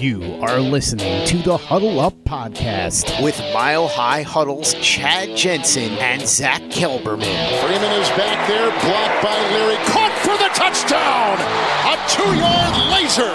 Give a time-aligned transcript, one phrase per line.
[0.00, 6.26] You are listening to the Huddle Up Podcast with Mile High Huddle's Chad Jensen and
[6.26, 7.30] Zack Kelberman.
[7.62, 11.38] Freeman is back there, blocked by Leary, caught for the touchdown!
[11.86, 13.30] A two-yard laser!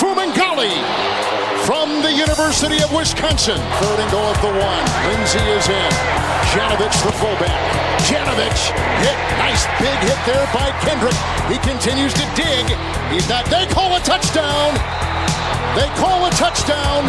[0.00, 0.72] Fumagalli
[1.68, 3.60] from the University of Wisconsin.
[3.84, 4.84] Third and goal at the one.
[5.12, 5.92] Lindsay is in.
[6.56, 7.60] Janovich, the fullback.
[8.08, 8.72] Janovich
[9.04, 9.18] hit.
[9.36, 11.14] Nice big hit there by Kendrick.
[11.52, 12.64] He continues to dig.
[13.12, 13.44] He's not.
[13.52, 14.99] They call a touchdown.
[15.78, 17.06] They call a touchdown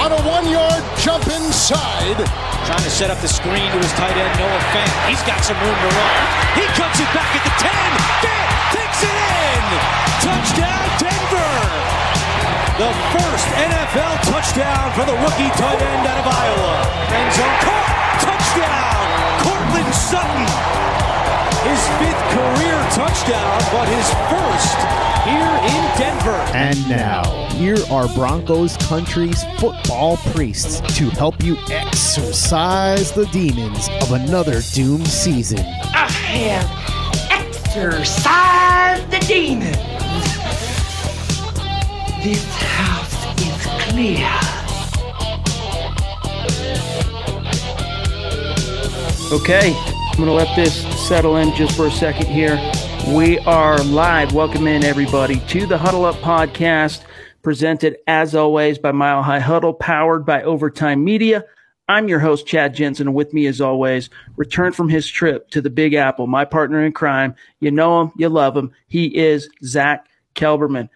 [0.00, 2.16] on a one-yard jump inside.
[2.64, 4.94] Trying to set up the screen to his tight end, Noah Fant.
[5.04, 6.16] He's got some room to run.
[6.56, 7.68] He cuts it back at the 10.
[8.24, 9.64] Fant takes it in.
[10.24, 11.56] Touchdown, Denver.
[12.80, 16.72] The first NFL touchdown for the rookie tight end out of Iowa.
[17.12, 17.92] End zone caught.
[18.24, 19.04] Touchdown.
[19.44, 20.99] Courtland Sutton.
[21.62, 24.78] His fifth career touchdown, but his first
[25.24, 26.40] here in Denver.
[26.54, 34.12] And now, here are Broncos country's football priests to help you exorcise the demons of
[34.12, 35.58] another doomed season.
[35.58, 36.66] I have
[37.30, 39.76] exorcised the demons.
[42.24, 44.28] This house is clear.
[49.32, 49.74] Okay,
[50.20, 52.60] I'm going to let this settle in just for a second here.
[53.08, 54.34] We are live.
[54.34, 57.04] Welcome in, everybody, to the Huddle Up podcast,
[57.40, 61.46] presented as always by Mile High Huddle, powered by Overtime Media.
[61.88, 65.62] I'm your host, Chad Jensen, and with me, as always, returned from his trip to
[65.62, 67.34] the Big Apple, my partner in crime.
[67.60, 68.72] You know him, you love him.
[68.88, 70.90] He is Zack Kelberman.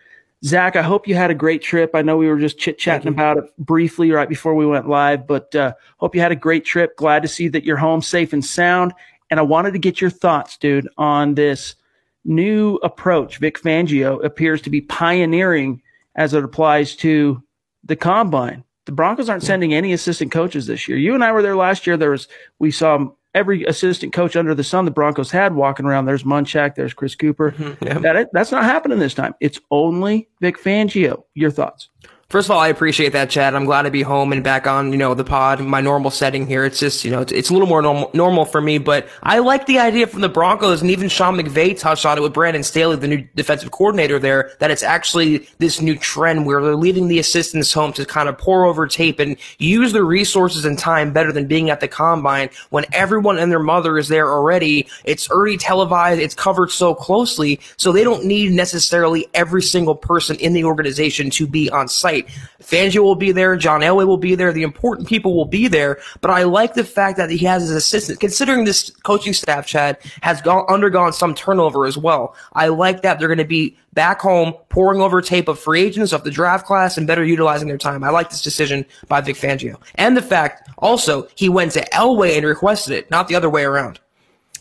[0.44, 1.92] Zack, I hope you had a great trip.
[1.94, 5.26] I know we were just chit chatting about it briefly right before we went live,
[5.26, 6.98] but uh, hope you had a great trip.
[6.98, 8.92] Glad to see that you're home safe and sound.
[9.30, 11.76] And I wanted to get your thoughts, dude, on this
[12.24, 15.82] new approach Vic Fangio appears to be pioneering
[16.16, 17.42] as it applies to
[17.84, 18.64] the combine.
[18.86, 20.98] The Broncos aren't sending any assistant coaches this year.
[20.98, 21.96] You and I were there last year.
[21.96, 26.04] There was we saw every assistant coach under the sun the Broncos had walking around.
[26.04, 27.52] There's Munchak, there's Chris Cooper.
[27.52, 29.34] Mm-hmm, That that's not happening this time.
[29.40, 31.24] It's only Vic Fangio.
[31.34, 31.88] Your thoughts?
[32.34, 33.54] First of all, I appreciate that, Chad.
[33.54, 36.48] I'm glad to be home and back on, you know, the pod, my normal setting
[36.48, 36.64] here.
[36.64, 39.38] It's just, you know, it's, it's a little more normal, normal for me, but I
[39.38, 42.64] like the idea from the Broncos and even Sean McVay touched on it with Brandon
[42.64, 47.06] Staley, the new defensive coordinator there, that it's actually this new trend where they're leaving
[47.06, 51.12] the assistants home to kind of pore over tape and use their resources and time
[51.12, 54.88] better than being at the combine when everyone and their mother is there already.
[55.04, 56.20] It's already televised.
[56.20, 57.60] It's covered so closely.
[57.76, 62.23] So they don't need necessarily every single person in the organization to be on site.
[62.62, 63.56] Fangio will be there.
[63.56, 64.52] John Elway will be there.
[64.52, 66.00] The important people will be there.
[66.20, 69.98] But I like the fact that he has his assistant, considering this coaching staff, Chad,
[70.22, 72.34] has gone, undergone some turnover as well.
[72.54, 76.12] I like that they're going to be back home pouring over tape of free agents
[76.12, 78.02] of the draft class and better utilizing their time.
[78.02, 79.80] I like this decision by Vic Fangio.
[79.96, 83.64] And the fact also he went to Elway and requested it, not the other way
[83.64, 84.00] around.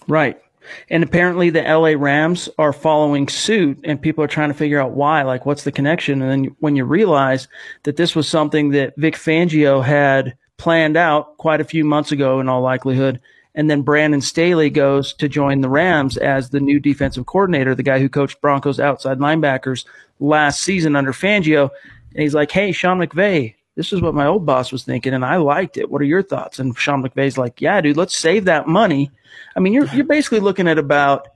[0.07, 0.42] Right.
[0.89, 4.91] And apparently the LA Rams are following suit and people are trying to figure out
[4.91, 6.21] why, like what's the connection?
[6.21, 7.47] And then when you realize
[7.83, 12.39] that this was something that Vic Fangio had planned out quite a few months ago
[12.39, 13.19] in all likelihood.
[13.55, 17.83] And then Brandon Staley goes to join the Rams as the new defensive coordinator, the
[17.83, 19.85] guy who coached Broncos outside linebackers
[20.19, 21.69] last season under Fangio.
[22.13, 25.25] And he's like, Hey, Sean McVay, this is what my old boss was thinking and
[25.25, 25.89] I liked it.
[25.89, 26.59] What are your thoughts?
[26.59, 29.11] And Sean McVay's like, yeah, dude, let's save that money.
[29.55, 31.27] I mean, you're, you're basically looking at about,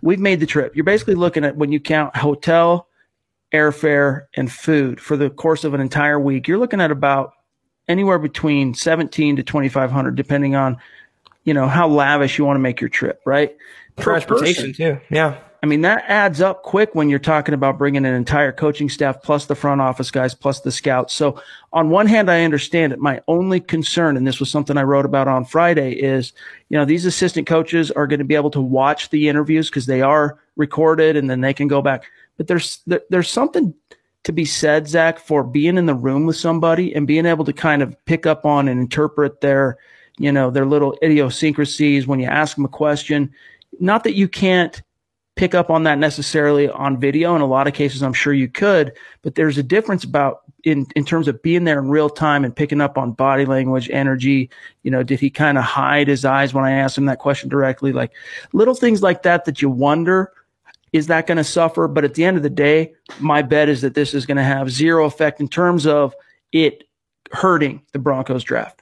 [0.00, 0.76] we've made the trip.
[0.76, 2.88] You're basically looking at when you count hotel,
[3.52, 7.34] airfare and food for the course of an entire week, you're looking at about
[7.88, 10.76] anywhere between 17 to 2500 depending on,
[11.44, 13.54] you know, how lavish you want to make your trip, right?
[13.98, 15.00] Transportation too.
[15.10, 15.38] Yeah.
[15.62, 19.22] I mean, that adds up quick when you're talking about bringing an entire coaching staff
[19.22, 21.14] plus the front office guys plus the scouts.
[21.14, 21.40] So
[21.72, 22.98] on one hand, I understand it.
[22.98, 26.32] My only concern, and this was something I wrote about on Friday is,
[26.68, 29.86] you know, these assistant coaches are going to be able to watch the interviews because
[29.86, 32.06] they are recorded and then they can go back.
[32.38, 33.72] But there's, there, there's something
[34.24, 37.52] to be said, Zack, for being in the room with somebody and being able to
[37.52, 39.78] kind of pick up on and interpret their,
[40.18, 43.32] you know, their little idiosyncrasies when you ask them a question.
[43.78, 44.82] Not that you can't
[45.36, 47.34] pick up on that necessarily on video.
[47.34, 48.92] In a lot of cases, I'm sure you could,
[49.22, 52.54] but there's a difference about in, in terms of being there in real time and
[52.54, 54.50] picking up on body language, energy.
[54.82, 57.48] You know, did he kind of hide his eyes when I asked him that question
[57.48, 57.92] directly?
[57.92, 58.12] Like
[58.52, 60.32] little things like that that you wonder,
[60.92, 61.88] is that going to suffer?
[61.88, 64.42] But at the end of the day, my bet is that this is going to
[64.42, 66.14] have zero effect in terms of
[66.52, 66.84] it
[67.32, 68.81] hurting the Broncos draft.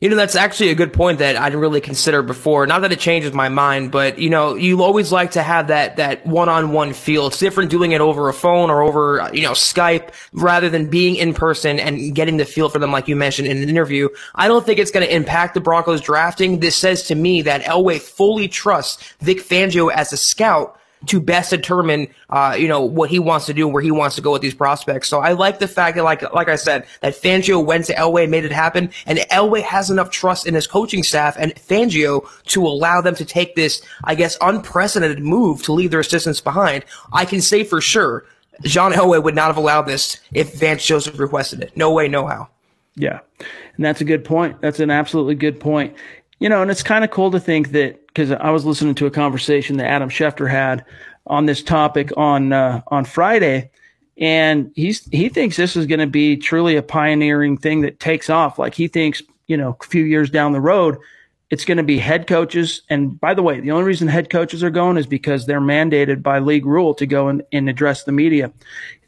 [0.00, 2.66] You know, that's actually a good point that I didn't really consider before.
[2.66, 5.96] Not that it changes my mind, but you know, you always like to have that,
[5.96, 7.26] that one-on-one feel.
[7.26, 11.16] It's different doing it over a phone or over, you know, Skype rather than being
[11.16, 14.08] in person and getting the feel for them, like you mentioned in an interview.
[14.34, 16.60] I don't think it's going to impact the Broncos drafting.
[16.60, 21.50] This says to me that Elway fully trusts Vic Fangio as a scout to best
[21.50, 24.42] determine, uh, you know, what he wants to do, where he wants to go with
[24.42, 25.08] these prospects.
[25.08, 28.28] So I like the fact that, like, like I said, that Fangio went to Elway,
[28.28, 32.66] made it happen, and Elway has enough trust in his coaching staff and Fangio to
[32.66, 36.84] allow them to take this, I guess, unprecedented move to leave their assistants behind.
[37.12, 38.26] I can say for sure,
[38.62, 41.76] John Elway would not have allowed this if Vance Joseph requested it.
[41.76, 42.48] No way, no how.
[42.94, 43.20] Yeah.
[43.76, 44.60] And that's a good point.
[44.60, 45.94] That's an absolutely good point.
[46.40, 49.06] You know, and it's kind of cool to think that because I was listening to
[49.06, 50.84] a conversation that Adam Schefter had
[51.26, 53.70] on this topic on uh, on Friday,
[54.16, 58.30] and he's he thinks this is going to be truly a pioneering thing that takes
[58.30, 58.58] off.
[58.58, 60.96] Like he thinks, you know, a few years down the road,
[61.50, 62.82] it's going to be head coaches.
[62.88, 66.22] And by the way, the only reason head coaches are going is because they're mandated
[66.22, 68.52] by league rule to go and, and address the media.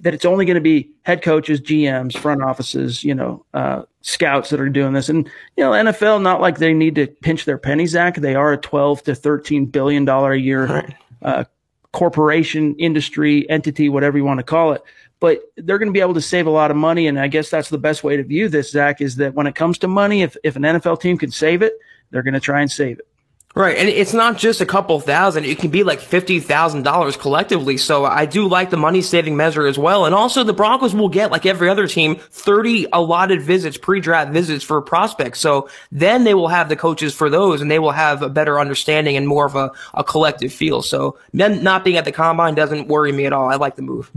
[0.01, 4.51] That it's only going to be head coaches, GMs, front offices, you know, uh, scouts
[4.51, 5.09] that are doing this.
[5.09, 8.17] And, you know, NFL, not like they need to pinch their pennies, Zack.
[8.17, 10.95] They are a 12 to 13 billion dollar a year, right.
[11.23, 11.45] uh,
[11.93, 14.83] corporation, industry, entity, whatever you want to call it.
[15.21, 17.07] But they're going to be able to save a lot of money.
[17.07, 19.55] And I guess that's the best way to view this, Zack, is that when it
[19.55, 21.75] comes to money, if, if an NFL team can save it,
[22.13, 23.09] they're going to try and save it.
[23.55, 23.77] Right.
[23.77, 25.45] And it's not just a couple thousand.
[25.45, 27.77] It can be like $50,000 collectively.
[27.77, 30.07] So I do like the money saving measure as well.
[30.07, 34.65] And also the Broncos will get, like every other team, 30 allotted visits, pre-draft visits
[34.65, 35.41] for prospects.
[35.41, 38.59] So then they will have the coaches for those and they will have a better
[38.59, 40.81] understanding and more of a, a collective feel.
[40.81, 43.51] So them not being at the combine doesn't worry me at all.
[43.51, 44.11] I like the move.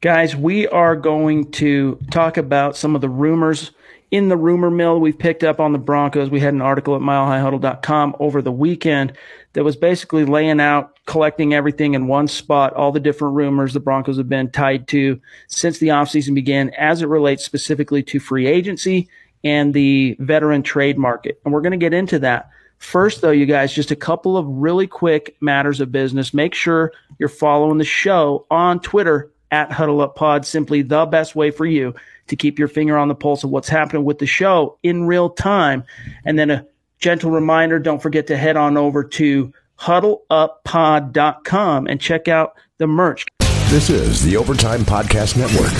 [0.00, 3.72] Guys, we are going to talk about some of the rumors
[4.12, 6.28] in the rumor mill we've picked up on the Broncos.
[6.28, 9.14] We had an article at milehighhuddle.com over the weekend
[9.54, 13.80] that was basically laying out, collecting everything in one spot, all the different rumors the
[13.80, 15.18] Broncos have been tied to
[15.48, 19.08] since the offseason began as it relates specifically to free agency
[19.44, 21.40] and the veteran trade market.
[21.44, 22.50] And we're going to get into that.
[22.76, 26.34] First, though, you guys, just a couple of really quick matters of business.
[26.34, 31.34] Make sure you're following the show on Twitter at Huddle Up Pod, simply the best
[31.34, 31.94] way for you
[32.28, 35.30] to keep your finger on the pulse of what's happening with the show in real
[35.30, 35.84] time.
[36.24, 36.66] And then a
[36.98, 43.26] gentle reminder, don't forget to head on over to huddleuppod.com and check out the merch.
[43.68, 45.72] This is the Overtime Podcast Network.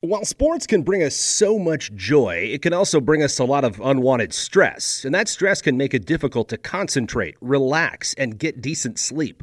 [0.00, 3.64] While sports can bring us so much joy, it can also bring us a lot
[3.64, 8.62] of unwanted stress, and that stress can make it difficult to concentrate, relax, and get
[8.62, 9.42] decent sleep.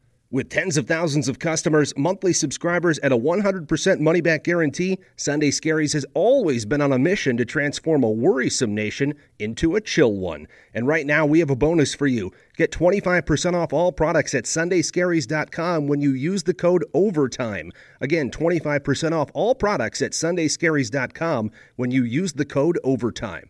[0.33, 5.51] With tens of thousands of customers, monthly subscribers, and a 100% money back guarantee, Sunday
[5.51, 10.13] Scaries has always been on a mission to transform a worrisome nation into a chill
[10.13, 10.47] one.
[10.73, 12.31] And right now, we have a bonus for you.
[12.55, 17.73] Get 25% off all products at sundayscaries.com when you use the code OVERTIME.
[17.99, 23.49] Again, 25% off all products at sundayscaries.com when you use the code OVERTIME.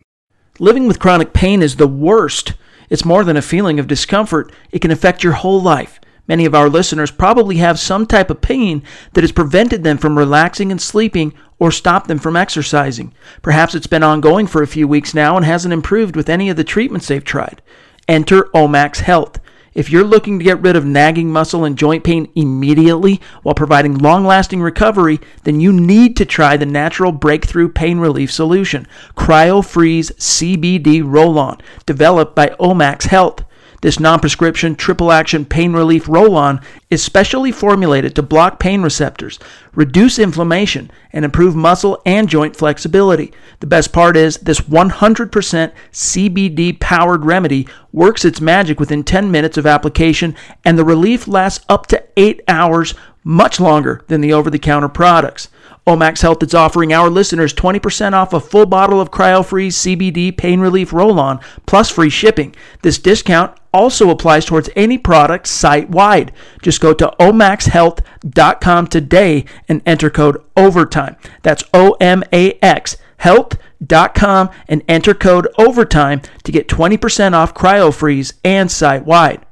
[0.58, 2.54] Living with chronic pain is the worst.
[2.90, 6.00] It's more than a feeling of discomfort, it can affect your whole life.
[6.28, 8.82] Many of our listeners probably have some type of pain
[9.14, 13.12] that has prevented them from relaxing and sleeping or stopped them from exercising.
[13.42, 16.56] Perhaps it's been ongoing for a few weeks now and hasn't improved with any of
[16.56, 17.60] the treatments they've tried.
[18.08, 19.38] Enter Omax Health.
[19.74, 23.96] If you're looking to get rid of nagging muscle and joint pain immediately while providing
[23.96, 28.86] long lasting recovery, then you need to try the natural breakthrough pain relief solution,
[29.16, 33.44] CryoFreeze CBD Roll On, developed by Omax Health.
[33.82, 38.80] This non prescription triple action pain relief roll on is specially formulated to block pain
[38.80, 39.40] receptors,
[39.74, 43.32] reduce inflammation, and improve muscle and joint flexibility.
[43.58, 49.58] The best part is this 100% CBD powered remedy works its magic within 10 minutes
[49.58, 54.48] of application, and the relief lasts up to 8 hours, much longer than the over
[54.48, 55.48] the counter products.
[55.86, 60.60] Omax Health is offering our listeners 20% off a full bottle of CryoFreeze CBD pain
[60.60, 62.54] relief roll on plus free shipping.
[62.82, 66.32] This discount also applies towards any product site wide.
[66.60, 71.16] Just go to omaxhealth.com today and enter code OVERTIME.
[71.42, 78.34] That's O M A X health.com and enter code OVERTIME to get 20% off CryoFreeze
[78.44, 79.44] and site wide.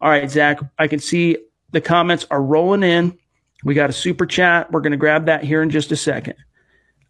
[0.00, 1.38] All right, Zach, I can see
[1.72, 3.18] the comments are rolling in.
[3.66, 4.70] We got a super chat.
[4.70, 6.34] We're going to grab that here in just a second.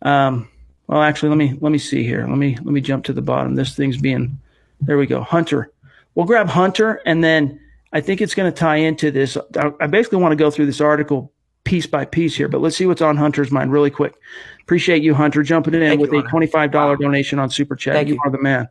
[0.00, 0.48] Um,
[0.86, 2.26] well, actually, let me let me see here.
[2.26, 3.56] Let me let me jump to the bottom.
[3.56, 4.38] This thing's being
[4.80, 4.96] there.
[4.96, 5.70] We go, Hunter.
[6.14, 7.60] We'll grab Hunter, and then
[7.92, 9.36] I think it's going to tie into this.
[9.80, 11.30] I basically want to go through this article
[11.64, 14.14] piece by piece here, but let's see what's on Hunter's mind really quick.
[14.62, 17.94] Appreciate you, Hunter, jumping in Thank with you, a $25 donation on Super Chat.
[17.94, 18.68] Thank you, you are the man.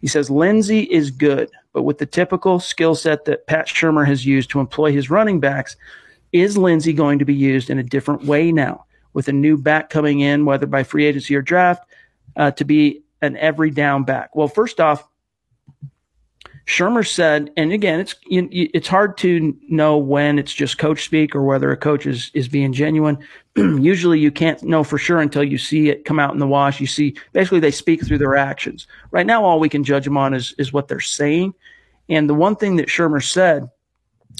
[0.00, 4.24] He says Lindsay is good, but with the typical skill set that Pat Shurmur has
[4.24, 5.76] used to employ his running backs,
[6.32, 9.90] is Lindsay going to be used in a different way now with a new back
[9.90, 11.84] coming in, whether by free agency or draft,
[12.36, 14.36] uh, to be an every down back?
[14.36, 15.08] Well, first off,
[16.68, 21.42] Shurmur said, and again, it's it's hard to know when it's just coach speak or
[21.42, 23.18] whether a coach is is being genuine.
[23.56, 26.78] Usually, you can't know for sure until you see it come out in the wash.
[26.78, 28.86] You see, basically, they speak through their actions.
[29.10, 31.54] Right now, all we can judge them on is is what they're saying.
[32.10, 33.70] And the one thing that Shurmur said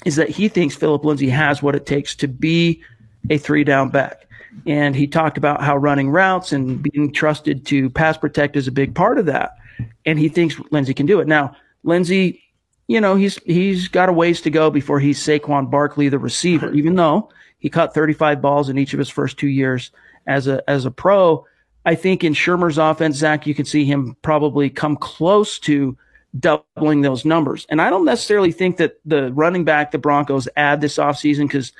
[0.04, 2.82] is that he thinks Phillip Lindsay has what it takes to be
[3.30, 4.26] a three down back.
[4.66, 8.72] And he talked about how running routes and being trusted to pass protect is a
[8.72, 9.56] big part of that.
[10.04, 11.28] And he thinks Lindsay can do it.
[11.28, 12.42] Now, Lindsay,
[12.88, 16.72] you know, he's he's got a ways to go before he's Saquon Barkley, the receiver,
[16.72, 19.90] even though he caught 35 balls in each of his first two years
[20.26, 21.44] as a as a pro.
[21.84, 25.96] I think in Shurmur's offense, Zack, you can see him probably come close to
[26.38, 27.66] doubling those numbers.
[27.70, 31.72] And I don't necessarily think that the running back the Broncos add this offseason because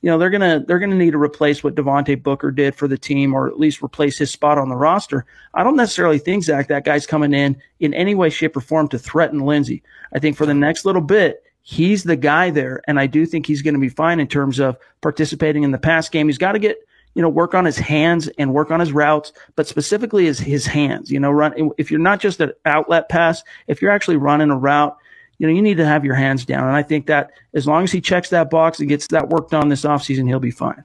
[0.00, 2.98] you know they're gonna they're gonna need to replace what Devontae Booker did for the
[2.98, 5.24] team, or at least replace his spot on the roster.
[5.54, 8.88] I don't necessarily think Zack that guy's coming in in any way, shape, or form
[8.88, 9.82] to threaten Lindsay.
[10.12, 13.46] I think for the next little bit, he's the guy there, and I do think
[13.46, 16.28] he's going to be fine in terms of participating in the pass game.
[16.28, 16.78] He's got to get
[17.16, 20.66] you know, work on his hands and work on his routes, but specifically his his
[20.66, 21.10] hands.
[21.10, 24.56] You know, run if you're not just an outlet pass, if you're actually running a
[24.56, 24.94] route,
[25.38, 26.68] you know, you need to have your hands down.
[26.68, 29.48] And I think that as long as he checks that box and gets that work
[29.48, 30.84] done this offseason, he'll be fine.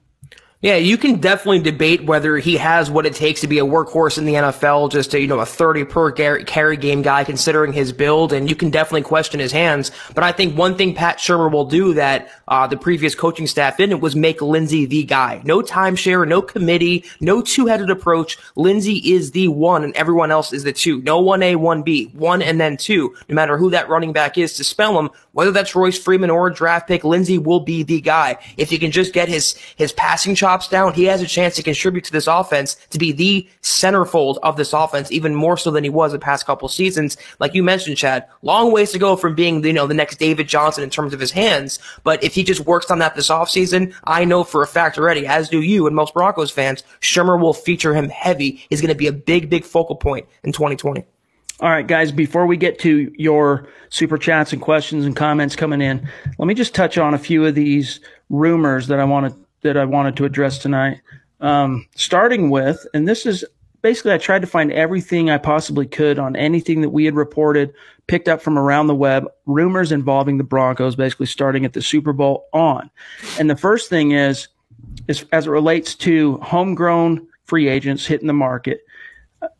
[0.62, 4.16] Yeah, you can definitely debate whether he has what it takes to be a workhorse
[4.16, 7.92] in the NFL, just a, you know, a 30 per carry game guy considering his
[7.92, 9.90] build, and you can definitely question his hands.
[10.14, 13.76] But I think one thing Pat Shurmur will do that uh, the previous coaching staff
[13.76, 15.42] didn't was make Lindsay the guy.
[15.44, 18.38] No timeshare, no committee, no two-headed approach.
[18.54, 21.02] Lindsay is the one, and everyone else is the two.
[21.02, 23.16] No 1A, 1B, one and then two.
[23.28, 26.46] No matter who that running back is to spell him, whether that's Royce Freeman or
[26.46, 28.36] a draft pick, Lindsay will be the guy.
[28.56, 31.62] If he can just get his his passing chops down, he has a chance to
[31.62, 35.84] contribute to this offense to be the centerfold of this offense, even more so than
[35.84, 37.16] he was the past couple seasons.
[37.38, 40.48] Like you mentioned, Chad, long ways to go from being, you know, the next David
[40.48, 41.78] Johnson in terms of his hands.
[42.04, 45.26] But if he just works on that this offseason, I know for a fact already,
[45.26, 48.62] as do you and most Broncos fans, Shurmur will feature him heavy.
[48.68, 51.04] He's going to be a big, big focal point in 2020.
[51.62, 55.80] All right, guys, before we get to your super chats and questions and comments coming
[55.80, 58.00] in, let me just touch on a few of these
[58.30, 61.02] rumors that I want to that I wanted to address tonight.
[61.40, 63.44] Um, starting with, and this is
[63.80, 67.72] basically, I tried to find everything I possibly could on anything that we had reported,
[68.08, 72.12] picked up from around the web, rumors involving the Broncos, basically starting at the Super
[72.12, 72.90] Bowl on.
[73.38, 74.48] And the first thing is,
[75.06, 78.80] is as it relates to homegrown free agents hitting the market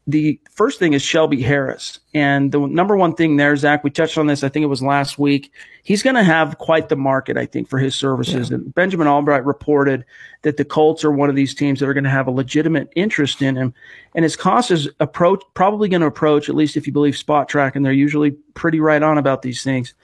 [0.07, 2.01] the first thing is Shelby Harris.
[2.13, 4.83] And the number one thing there, Zack, we touched on this, I think it was
[4.83, 5.53] last week.
[5.85, 8.51] He's going to have quite the market, I think, for his services.
[8.51, 8.57] Yeah.
[8.57, 10.05] And Benjamin Allbright reported
[10.43, 12.93] that the Colts are one of these teams that are going to have a legitimate
[12.97, 13.75] interest in him.
[14.15, 17.77] And his cost is approach, probably going to approach, at least if you believe Spotrac,
[17.77, 19.95] and they're usually pretty right on about these things.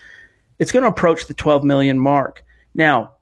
[0.58, 2.44] It's going to approach the 12 million mark.
[2.74, 3.12] Now,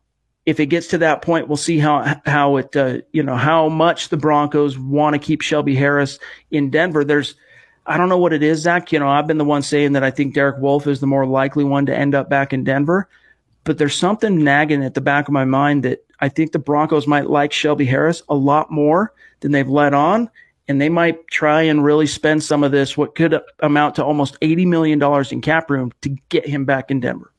[0.46, 3.68] if it gets to that point, we'll see how how it uh, you know how
[3.68, 6.18] much the Broncos want to keep Shelby Harris
[6.52, 7.04] in Denver.
[7.04, 7.34] There's
[7.86, 8.92] I don't know what it is, Zack.
[8.92, 11.26] You know, I've been the one saying that I think Derek Wolfe is the more
[11.26, 13.08] likely one to end up back in Denver,
[13.64, 17.06] but there's something nagging at the back of my mind that I think the Broncos
[17.06, 20.30] might like Shelby Harris a lot more than they've let on,
[20.68, 24.38] and they might try and really spend some of this, what could amount to almost
[24.42, 27.32] eighty million dollars in cap room, to get him back in Denver.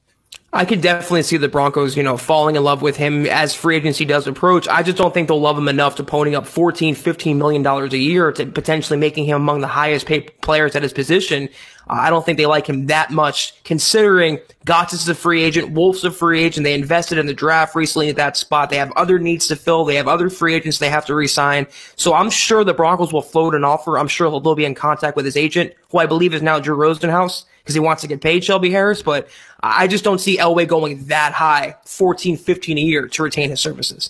[0.54, 3.76] I could definitely see the Broncos, you know, falling in love with him as free
[3.76, 4.66] agency does approach.
[4.70, 7.92] I just don't think they'll love him enough to pony up 14, 15 million dollars
[7.92, 11.50] a year to potentially making him among the highest paid players at his position.
[11.90, 15.72] Uh, I don't think they like him that much considering Gotsis is a free agent,
[15.72, 16.64] Wolfe's a free agent.
[16.64, 18.70] They invested in the draft recently at that spot.
[18.70, 19.84] They have other needs to fill.
[19.84, 21.68] They have other free agents they have to resign.
[21.98, 23.98] So I'm sure the Broncos will float an offer.
[23.98, 26.78] I'm sure they'll be in contact with his agent, who I believe is now Drew
[26.78, 29.28] Rosenhaus because he wants to get paid Shelby Harris, but
[29.60, 33.60] I just don't see Elway going that high, 14, 15 a year to retain his
[33.60, 34.10] services.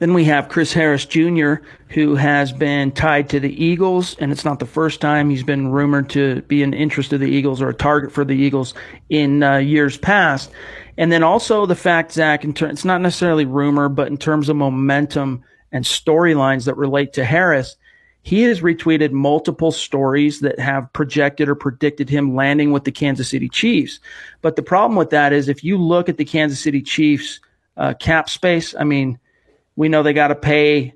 [0.00, 1.54] Then we have Chris Harris Jr.,
[1.90, 5.68] who has been tied to the Eagles, and it's not the first time he's been
[5.68, 8.74] rumored to be an interest of the Eagles or a target for the Eagles
[9.10, 10.50] in uh, years past.
[10.98, 14.48] And then also the fact, Zack, in ter- it's not necessarily rumor, but in terms
[14.48, 17.76] of momentum and storylines that relate to Harris,
[18.24, 23.28] he has retweeted multiple stories that have projected or predicted him landing with the Kansas
[23.28, 24.00] City Chiefs.
[24.40, 27.38] But the problem with that is if you look at the Kansas City Chiefs
[27.76, 29.18] uh, cap space, I mean,
[29.76, 30.94] we know they got to pay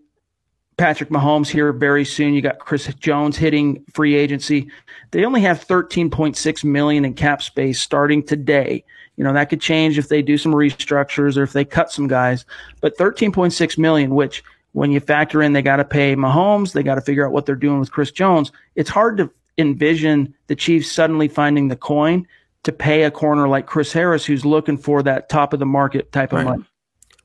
[0.78, 2.32] Patrick Mahomes here very soon.
[2.32, 4.70] You got Chris Jones hitting free agency.
[5.11, 8.85] They only have 13.6 million in cap space starting today.
[9.16, 12.08] You know, that could change if they do some restructures or if they cut some
[12.08, 12.47] guys,
[12.80, 14.42] but 13.6 million, which
[14.73, 17.47] when you factor in they got to pay Mahomes, they got to figure out what
[17.47, 18.53] they're doing with Chris Jones.
[18.75, 22.27] It's hard to envision the Chiefs suddenly finding the coin
[22.63, 26.13] to pay a corner like Chris Harris, who's looking for that top of the market
[26.13, 26.45] type of right.
[26.45, 26.65] money.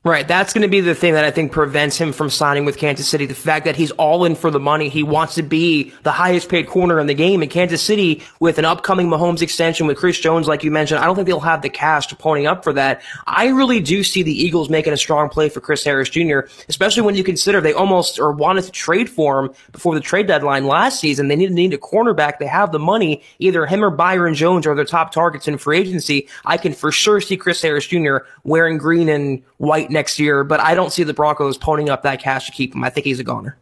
[0.06, 0.28] Right.
[0.28, 3.08] That's going to be the thing that I think prevents him from signing with Kansas
[3.08, 3.24] City.
[3.24, 4.90] The fact that he's all in for the money.
[4.90, 7.42] He wants to be the highest paid corner in the game.
[7.42, 11.06] In Kansas City, with an upcoming Mahomes extension with Chris Jones, like you mentioned, I
[11.06, 13.00] don't think they'll have the cash to pony up for that.
[13.26, 17.00] I really do see the Eagles making a strong play for Chris Harris Jr., especially
[17.00, 20.66] when you consider they almost or wanted to trade for him before the trade deadline
[20.66, 21.28] last season.
[21.28, 22.38] They need, need a cornerback.
[22.38, 23.22] They have the money.
[23.38, 26.28] Either him or Byron Jones are their top targets in free agency.
[26.44, 28.18] I can for sure see Chris Harris Jr.
[28.42, 32.20] wearing green and white next year, but I don't see the Broncos ponying up that
[32.20, 32.84] cash to keep him.
[32.84, 33.56] I think he's a goner.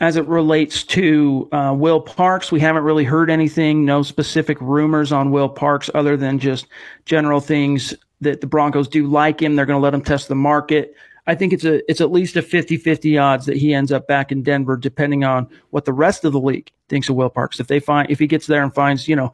[0.00, 5.12] As it relates to uh, Will Parks, we haven't really heard anything, no specific rumors
[5.12, 6.66] on Will Parks other than just
[7.04, 9.54] general things that the Broncos do like him.
[9.54, 10.96] They're going to let him test the market.
[11.26, 14.32] I think it's a it's at least a 50-50 odds that he ends up back
[14.32, 17.60] in Denver, depending on what the rest of the league thinks of Will Parks.
[17.60, 19.32] If they find if he gets there and finds, you know,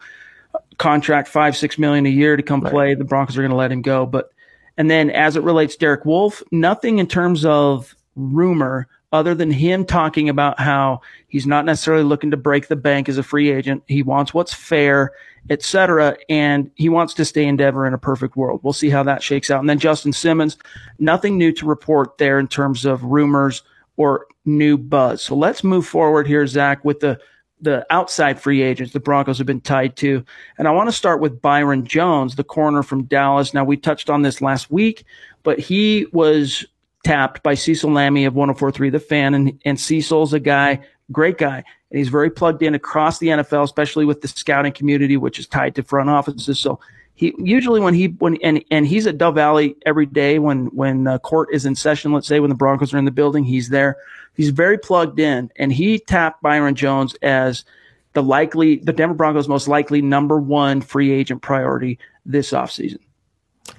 [0.79, 2.73] contract five, six million a year to come right.
[2.73, 4.07] play, the Broncos are going to let him go.
[4.07, 4.31] But
[4.77, 9.85] and then as it relates Derek Wolfe, nothing in terms of rumor other than him
[9.85, 13.83] talking about how he's not necessarily looking to break the bank as a free agent.
[13.87, 15.13] He wants what's fair,
[15.49, 16.17] etc.
[16.29, 18.61] And he wants to stay in Denver in a perfect world.
[18.63, 19.61] We'll see how that shakes out.
[19.61, 20.57] And then Justin Simmons,
[20.99, 23.63] nothing new to report there in terms of rumors
[23.97, 25.23] or new buzz.
[25.23, 27.19] So let's move forward here, Zach, with the
[27.61, 30.25] the outside free agents the Broncos have been tied to.
[30.59, 33.55] And I want to start with Byron Jones, the corner from Dallas.
[33.55, 35.05] Now, we touched on this last week,
[35.43, 36.65] but he was
[37.05, 39.35] tapped by Cecil Lammey of 1043 The Fan.
[39.35, 40.81] And, and Cecil's a guy,
[41.13, 41.65] great guy.
[41.91, 45.47] And he's very plugged in across the NFL, especially with the scouting community, which is
[45.47, 46.59] tied to front offices.
[46.59, 46.79] So
[47.21, 51.07] he usually when he when and and he's at Dove Valley every day when when
[51.07, 52.15] uh, court is in session.
[52.15, 53.99] Let's say when the Broncos are in the building, he's there.
[54.37, 57.67] He's very plugged in, and he tapped Byron Jones as
[58.15, 63.01] the likely, the Denver Broncos' most likely number one free agent priority this offseason.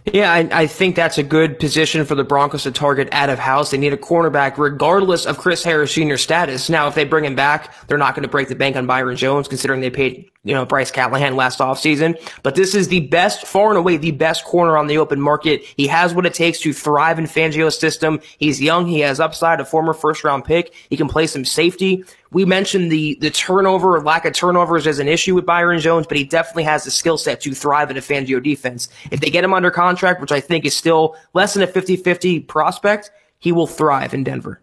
[0.06, 3.40] Yeah, I, I, think that's a good position for the Broncos to target out of
[3.40, 3.72] house.
[3.72, 6.16] They need a cornerback regardless of Chris Harris Jr.
[6.16, 6.70] status.
[6.70, 9.18] Now, if they bring him back, they're not going to break the bank on Byron
[9.18, 12.20] Jones, considering they paid you know, Bryce Callahan last offseason.
[12.42, 15.62] But this is the best, far and away, the best corner on the open market.
[15.78, 18.20] He has what it takes to thrive in Fangio's system.
[18.40, 18.88] He's young.
[18.88, 20.74] He has upside, a former first round pick.
[20.90, 22.04] He can play some safety.
[22.32, 26.18] We mentioned the, the turnover, lack of turnovers as an issue with Byron Jones, but
[26.18, 28.90] he definitely has the skill set to thrive in a Fangio defense.
[29.12, 32.48] If they get him under contract, which I think is still less than a 50-50
[32.48, 34.62] prospect, he will thrive in Denver.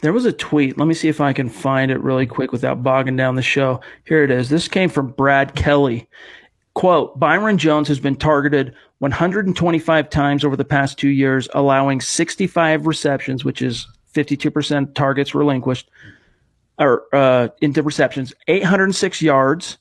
[0.00, 0.78] There was a tweet.
[0.78, 3.80] Let me see if I can find it really quick without bogging down the show.
[4.04, 4.48] Here it is.
[4.48, 6.08] This came from Brad Kelly.
[6.74, 12.86] Quote, Byron Jones has been targeted 125 times over the past two years, allowing 65
[12.86, 15.90] receptions, which is 52% targets relinquished,
[16.78, 19.78] or uh, into receptions, 806 yards,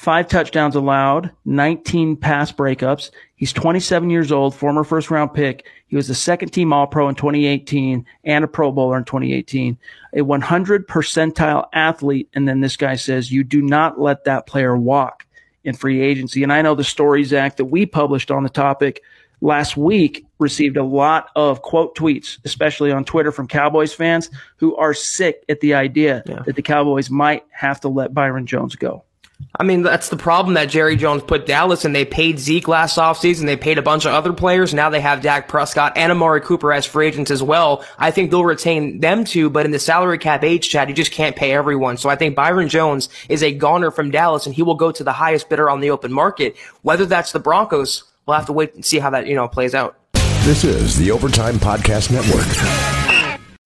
[0.00, 3.10] five touchdowns allowed, 19 pass breakups.
[3.36, 5.66] He's 27 years old, former first round pick.
[5.88, 9.76] He was a second team All Pro in 2018 and a Pro Bowler in 2018,
[10.14, 12.30] a 100 percentile athlete.
[12.32, 15.26] And then this guy says, you do not let that player walk
[15.64, 16.42] in free agency.
[16.42, 19.02] And I know the story Zack that we published on the topic
[19.42, 24.74] last week received a lot of quote tweets, especially on Twitter from Cowboys fans who
[24.76, 26.40] are sick at the idea yeah.
[26.46, 29.04] that the Cowboys might have to let Byron Jones go.
[29.58, 32.96] I mean, that's the problem that Jerry Jones put Dallas and They paid Zeke last
[32.98, 33.46] offseason.
[33.46, 34.72] They paid a bunch of other players.
[34.72, 37.84] Now they have Dak Prescott and Amari Cooper as free agents as well.
[37.98, 41.12] I think they'll retain them too, but in the salary cap age, Chad, you just
[41.12, 41.96] can't pay everyone.
[41.96, 45.04] So I think Byron Jones is a goner from Dallas and he will go to
[45.04, 46.56] the highest bidder on the open market.
[46.82, 49.74] Whether that's the Broncos, we'll have to wait and see how that, you know, plays
[49.74, 49.96] out.
[50.44, 52.99] This is the Overtime Podcast Network.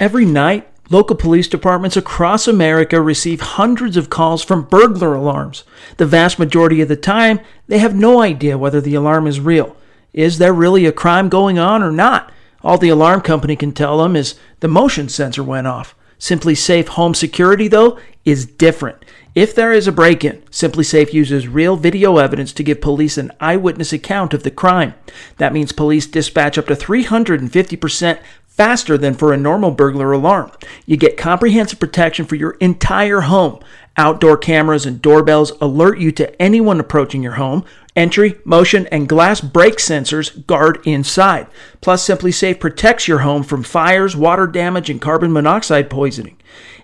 [0.00, 5.62] Every night, local police departments across America receive hundreds of calls from burglar alarms.
[5.98, 9.76] The vast majority of the time, they have no idea whether the alarm is real.
[10.14, 12.32] Is there really a crime going on or not?
[12.62, 15.94] All the alarm company can tell them is the motion sensor went off.
[16.18, 19.04] SimpliSafe Home Security, though, is different.
[19.34, 23.32] If there is a break in, SimpliSafe uses real video evidence to give police an
[23.38, 24.94] eyewitness account of the crime.
[25.36, 28.18] That means police dispatch up to 350%
[28.60, 30.52] faster than for a normal burglar alarm.
[30.84, 33.58] You get comprehensive protection for your entire home.
[33.96, 37.64] Outdoor cameras and doorbells alert you to anyone approaching your home.
[37.96, 41.46] Entry, motion, and glass break sensors guard inside.
[41.80, 46.36] Plus, SimpliSafe protects your home from fires, water damage, and carbon monoxide poisoning.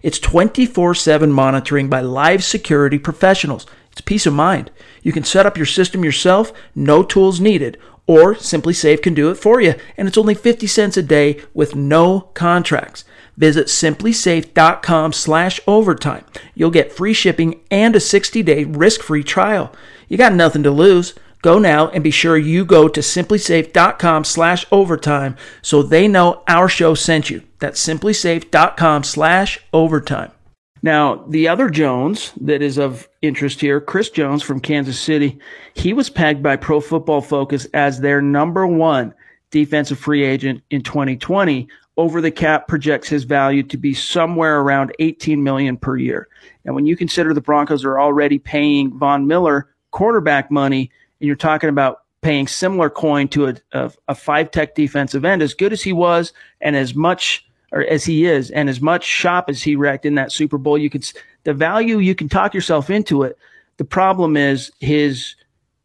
[0.03, 3.67] It's 24 7 monitoring by live security professionals.
[3.93, 4.71] It's peace of mind.
[5.03, 9.37] You can set up your system yourself, no tools needed, or SimpliSafe can do it
[9.37, 13.05] for you, and it's only 50 cents a day with no contracts.
[13.37, 16.25] Visit simplisafe.com slash overtime.
[16.55, 19.73] You'll get free shipping and a 60-day risk-free trial.
[20.09, 21.15] You got nothing to lose.
[21.43, 26.69] Go now and be sure you go to simplisafe.com slash overtime so they know our
[26.69, 27.43] show sent you.
[27.59, 30.33] That's simplisafe.com slash overtime.
[30.83, 35.39] Now, the other Jones that is of interest here, Chris Jones from Kansas City,
[35.75, 39.15] he was pegged by Pro Football Focus as their number one
[39.51, 41.69] defensive free agent in 2020.
[41.99, 46.29] Over the cap projects his value to be somewhere around 18 million per year.
[46.67, 51.37] And when you consider the Broncos are already paying Von Miller quarterback money, and you're
[51.37, 55.73] talking about paying similar coin to a, a, a five tech defensive end, as good
[55.73, 59.63] as he was, and as much or as he is, and as much shop as
[59.63, 61.11] he wrecked in that Super Bowl, you could
[61.45, 63.37] the value you can talk yourself into it.
[63.77, 65.37] The problem is his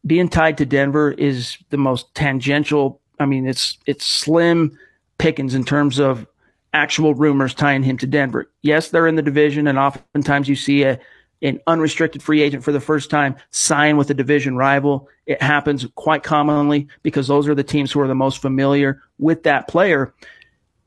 [0.06, 3.02] being tied to Denver is the most tangential.
[3.20, 4.78] I mean, it's it's slim
[5.18, 6.26] pickings in terms of
[6.74, 8.50] actual rumors tying him to Denver.
[8.62, 10.98] Yes, they're in the division, and oftentimes you see a
[11.42, 15.10] an unrestricted free agent for the first time sign with a division rival.
[15.26, 19.44] It happens quite commonly because those are the teams who are the most familiar with
[19.44, 20.14] that player.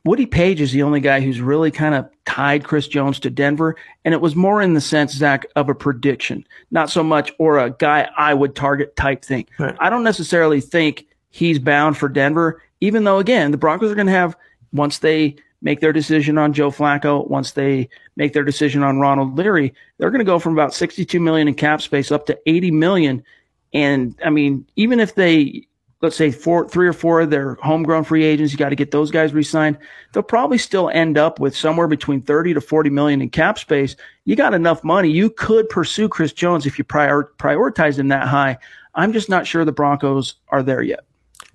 [0.04, 3.76] Woody Paige is the only guy who's really kind of tied Chris Jones to Denver.
[4.04, 7.58] And it was more in the sense, Zack, of a prediction, not so much or
[7.58, 9.46] a guy I would target type thing.
[9.58, 9.74] Right.
[9.80, 14.06] I don't necessarily think he's bound for Denver, even though, again, the Broncos are going
[14.06, 14.36] to have,
[14.72, 19.38] once they make their decision on Joe Flacco, once they make their decision on Ronald
[19.38, 22.70] Leary, they're going to go from about 62 million in cap space up to 80
[22.72, 23.24] million.
[23.72, 25.66] And I mean, even if they
[26.04, 28.52] let's say four, three or four of their homegrown free agents.
[28.52, 29.78] You got to get those guys re-signed.
[30.12, 33.96] They'll probably still end up with somewhere between 30 to 40 million in cap space.
[34.24, 35.10] You got enough money.
[35.10, 38.58] You could pursue Chris Jones if you prior, prioritize him that high.
[38.94, 41.00] I'm just not sure the Broncos are there yet.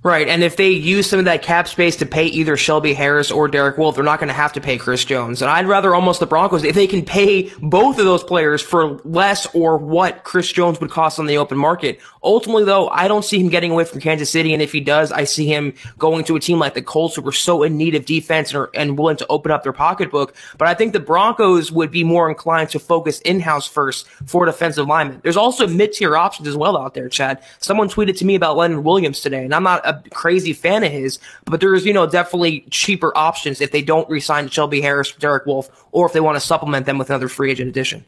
[0.01, 3.31] Right, and if they use some of that cap space to pay either Shelby Harris
[3.31, 5.41] or Derek Wolfe, they're not going to have to pay Chris Jones.
[5.41, 8.97] And I'd rather almost the Broncos, if they can pay both of those players for
[9.03, 11.99] less or what Chris Jones would cost on the open market.
[12.23, 15.11] Ultimately, though, I don't see him getting away from Kansas City, and if he does,
[15.11, 17.93] I see him going to a team like the Colts who are so in need
[17.93, 20.33] of defense and, are, and willing to open up their pocketbook.
[20.57, 24.87] But I think the Broncos would be more inclined to focus in-house first for defensive
[24.87, 25.19] linemen.
[25.23, 27.43] There's also mid-tier options as well out there, Chad.
[27.59, 30.91] Someone tweeted to me about Leonard Williams today, and I'm not a crazy fan of
[30.91, 35.45] his, but there's, you know, definitely cheaper options if they don't resign Shelby Harris, Derek
[35.45, 38.05] Wolfe, or if they want to supplement them with another free agent addition.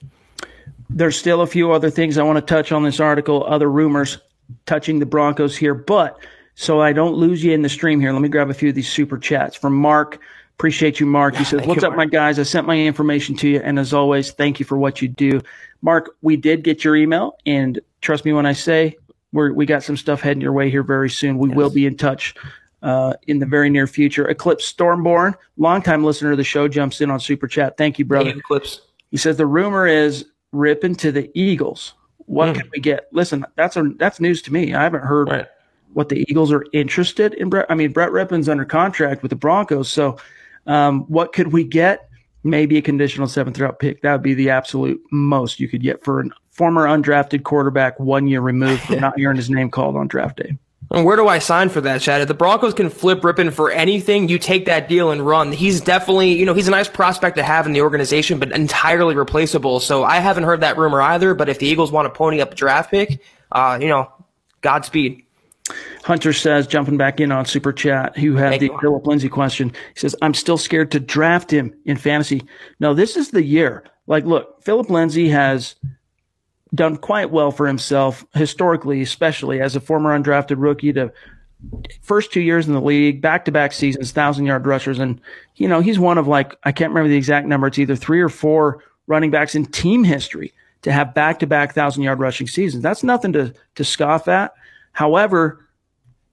[0.90, 4.18] There's still a few other things I want to touch on this article, other rumors
[4.66, 6.20] touching the Broncos here, but
[6.56, 8.76] so I don't lose you in the stream here, let me grab a few of
[8.76, 10.20] these super chats from Mark.
[10.62, 11.36] Appreciate you, Mark.
[11.36, 12.38] He says, What's you, up, my guys?
[12.38, 13.62] I sent my information to you.
[13.64, 15.42] And as always, thank you for what you do.
[15.82, 17.36] Mark, we did get your email.
[17.48, 18.96] And trust me when I say
[19.34, 21.38] we're, we got some stuff heading your way here very soon.
[21.38, 21.58] We yes.
[21.58, 22.36] will be in touch
[22.82, 24.28] uh, in the very near future.
[24.28, 27.78] Eclipse Stormborn, longtime listener of the show, jumps in on Super Chat.
[27.78, 28.32] Thank you, brother.
[28.32, 28.82] Hey, Eclipse.
[29.12, 31.94] He says the rumor is Rypien to the Eagles.
[32.26, 32.60] What Mm.
[32.60, 33.08] can we get?
[33.12, 34.74] Listen, that's a that's news to me.
[34.74, 35.48] I haven't heard Right.
[35.94, 37.50] what the Eagles are interested in.
[37.50, 40.18] Brett, I mean, Brett Rypien's under contract with the Broncos, so
[40.66, 42.08] um, what could we get?
[42.44, 44.02] Maybe a conditional seventh round pick.
[44.02, 46.30] That would be the absolute most you could get for a
[46.62, 50.56] former undrafted quarterback, one year removed from not hearing his name called on draft day.
[50.92, 52.22] And where do I sign for that, Chad?
[52.22, 55.52] If the Broncos can flip Rypien for anything, you take that deal and run.
[55.52, 59.16] He's definitely, you know, he's a nice prospect to have in the organization, but entirely
[59.16, 59.80] replaceable.
[59.80, 61.34] So I haven't heard that rumor either.
[61.34, 64.12] But if the Eagles want to pony up a draft pick, uh, you know,
[64.62, 65.24] Godspeed.
[66.04, 68.78] Hunter says, jumping back in on Super Chat, who had Thank the you.
[68.80, 69.70] Phillip Lindsay question.
[69.96, 72.44] He says, I'm still scared to draft him in fantasy.
[72.80, 73.84] No, this is the year.
[74.06, 75.76] Like, look, Philip Lindsay has
[76.74, 81.12] done quite well for himself historically, especially as a former undrafted rookie to
[82.02, 85.00] first two years in the league, back to back seasons, thousand yard rushers.
[85.00, 85.20] And,
[85.56, 87.68] you know, he's one of like, I can't remember the exact number.
[87.68, 91.74] It's either three or four running backs in team history to have back to back
[91.74, 92.84] thousand yard rushing seasons.
[92.84, 94.54] That's nothing to, to scoff at.
[94.94, 95.68] However,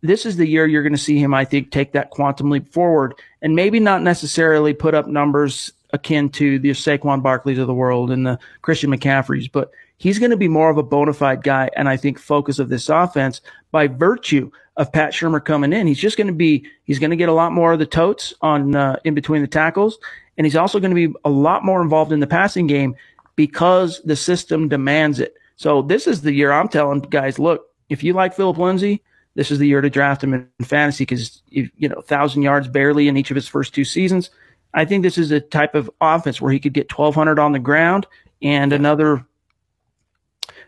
[0.01, 2.73] this is the year you're going to see him, I think, take that quantum leap
[2.73, 7.75] forward and maybe not necessarily put up numbers akin to the Saquon Barkleys of the
[7.75, 11.43] world and the Christian McCaffreys, but he's going to be more of a bona fide
[11.43, 11.71] guy.
[11.77, 15.99] And I think focus of this offense by virtue of Pat Shurmur coming in, he's
[15.99, 18.75] just going to be, he's going to get a lot more of the totes on,
[18.75, 19.99] uh, in between the tackles.
[20.37, 22.95] And he's also going to be a lot more involved in the passing game
[23.37, 25.35] because the system demands it.
[25.57, 29.03] So this is the year I'm telling guys, look, if you like Phillip Lindsay,
[29.35, 33.07] this is the year to draft him in fantasy because you know thousand yards barely
[33.07, 34.31] in each of his first two seasons.
[34.75, 37.59] I think this is a type of offense where he could get 1,200 on the
[37.59, 38.07] ground
[38.43, 39.25] and another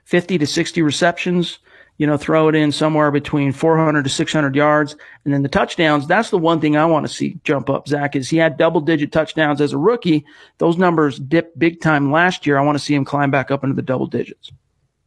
[0.04, 1.58] 50 to 60 receptions.
[1.98, 6.06] You know, throw it in somewhere between 400 to 600 yards, and then the touchdowns.
[6.06, 7.88] That's the one thing I want to see jump up.
[7.88, 10.24] Zack is he had double digit touchdowns as a rookie.
[10.56, 12.56] Those numbers dipped big time last year.
[12.56, 14.50] I want to see him climb back up into the double digits.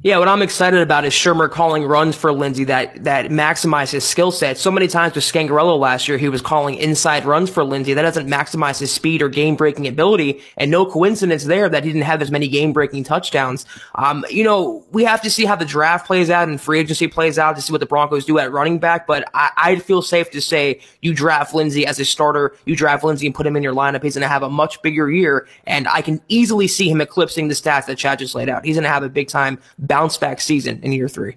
[0.05, 4.03] Yeah, what I'm excited about is Shurmur calling runs for Lindsay that that maximize his
[4.03, 4.57] skill set.
[4.57, 7.93] So many times with Scangarello last year, he was calling inside runs for Lindsay.
[7.93, 10.41] That doesn't maximize his speed or game breaking ability.
[10.57, 13.65] And no coincidence there that he didn't have as many game breaking touchdowns.
[13.95, 17.07] Um, you know, we have to see how the draft plays out and free agency
[17.07, 19.07] plays out to see what the Broncos do at running back.
[19.07, 23.05] But I, I'd feel safe to say you draft Lindsay as a starter, you draft
[23.05, 24.03] Lindsay and put him in your lineup.
[24.03, 27.47] He's going to have a much bigger year, and I can easily see him eclipsing
[27.47, 28.65] the stats that Chad just laid out.
[28.65, 29.59] He's going to have a big time
[29.93, 31.35] bounce back season in year three.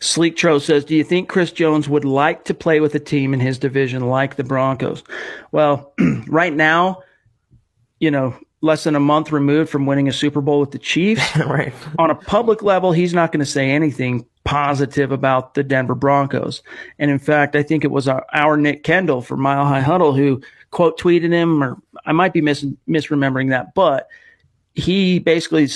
[0.00, 3.34] Sleek Tro says, Do you think Chris Jones would like to play with a team
[3.34, 5.02] in his division like the Broncos?
[5.52, 5.92] Well,
[6.26, 7.02] right now,
[7.98, 11.36] you know, less than a month removed from winning a Super Bowl with the Chiefs,
[11.46, 11.74] right.
[11.98, 16.62] on a public level, he's not going to say anything positive about the Denver Broncos.
[16.98, 20.14] And in fact, I think it was our, our Nick Kendell for Mile High Huddle
[20.14, 24.08] who quote tweeted him, or I might be mis- misremembering that, but
[24.80, 25.68] he basically,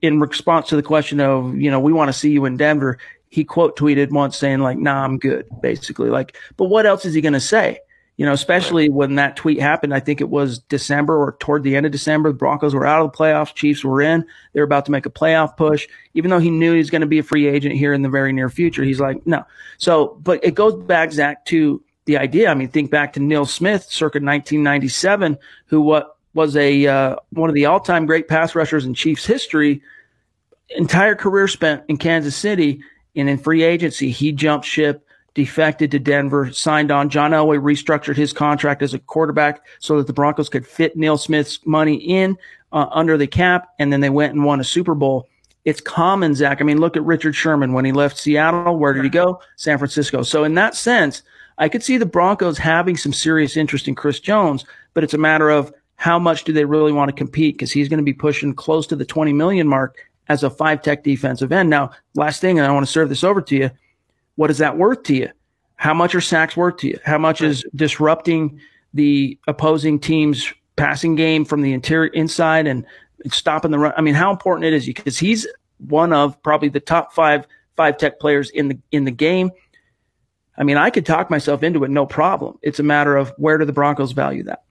[0.00, 2.98] in response to the question of, you know, we want to see you in Denver,
[3.28, 6.08] he quote tweeted once saying like, nah, I'm good, basically.
[6.08, 7.80] Like, but what else is he going to say?
[8.16, 11.74] You know, especially when that tweet happened, I think it was December or toward the
[11.74, 12.30] end of December.
[12.30, 13.52] The Broncos were out of the playoffs.
[13.52, 14.24] Chiefs were in.
[14.52, 15.88] They were about to make a playoff push.
[16.14, 18.08] Even though he knew he was going to be a free agent here in the
[18.08, 19.44] very near future, he's like, no.
[19.78, 22.50] So, but it goes back, Zack, to the idea.
[22.50, 25.36] I mean, think back to Neil Smith circa 1997,
[25.66, 29.82] who what was a uh, one of the all-time great pass rushers in Chiefs history.
[30.70, 32.80] Entire career spent in Kansas City,
[33.16, 37.08] and in free agency, he jumped ship, defected to Denver, signed on.
[37.08, 41.16] John Elway restructured his contract as a quarterback so that the Broncos could fit Neil
[41.16, 42.36] Smith's money in
[42.72, 45.28] uh, under the cap, and then they went and won a Super Bowl.
[45.64, 46.60] It's common, Zack.
[46.60, 48.76] I mean, look at Richard Sherman when he left Seattle.
[48.76, 49.40] Where did he go?
[49.56, 50.22] San Francisco.
[50.22, 51.22] So in that sense,
[51.56, 55.18] I could see the Broncos having some serious interest in Chris Jones, but it's a
[55.18, 55.72] matter of
[56.04, 58.86] how much do they really want to compete because he's going to be pushing close
[58.86, 59.96] to the 20 million mark
[60.28, 61.70] as a five tech defensive end.
[61.70, 63.70] Now, last thing, and I want to serve this over to you.
[64.34, 65.30] What is that worth to you?
[65.76, 66.98] How much are sacks worth to you?
[67.06, 68.60] How much is disrupting
[68.92, 72.84] the opposing team's passing game from the interior inside and
[73.28, 73.94] stopping the run?
[73.96, 75.46] I mean, how important it is because he's
[75.78, 77.46] one of probably the top five
[77.78, 79.52] five tech players in the in the game.
[80.58, 82.58] I mean, I could talk myself into it, no problem.
[82.60, 84.64] It's a matter of where do the Broncos value that?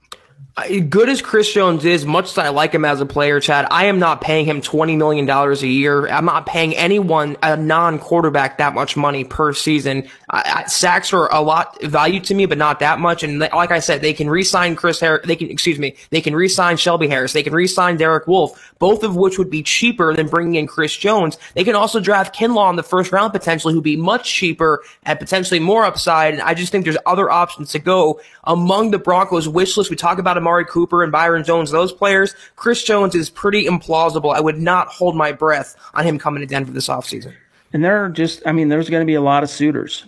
[0.90, 3.86] Good as Chris Jones is, much as I like him as a player, Chad, I
[3.86, 6.08] am not paying him $20 million a year.
[6.08, 10.08] I'm not paying anyone, a non quarterback, that much money per season.
[10.34, 13.22] I, sacks are a lot valued to me, but not that much.
[13.22, 15.28] And like I said, they can re-sign Chris Harris.
[15.28, 17.34] They can, excuse me, they can re-sign Shelby Harris.
[17.34, 20.98] They can re-sign Derek Wolfe, both of which would be cheaper than bringing in Chris
[20.98, 21.38] Jones.
[21.54, 25.20] They can also draft Kinlaw in the first round potentially, who'd be much cheaper and
[25.20, 26.34] potentially more upside.
[26.34, 29.92] And I just think there's other options to go among the Broncos wish list.
[29.92, 32.34] We talk about Amari Cooper and Byron Jones, those players.
[32.56, 34.34] Chris Jones is pretty implausible.
[34.34, 37.36] I would not hold my breath on him coming to Denver this offseason.
[37.72, 40.08] And there are just, I mean, there's going to be a lot of suitors.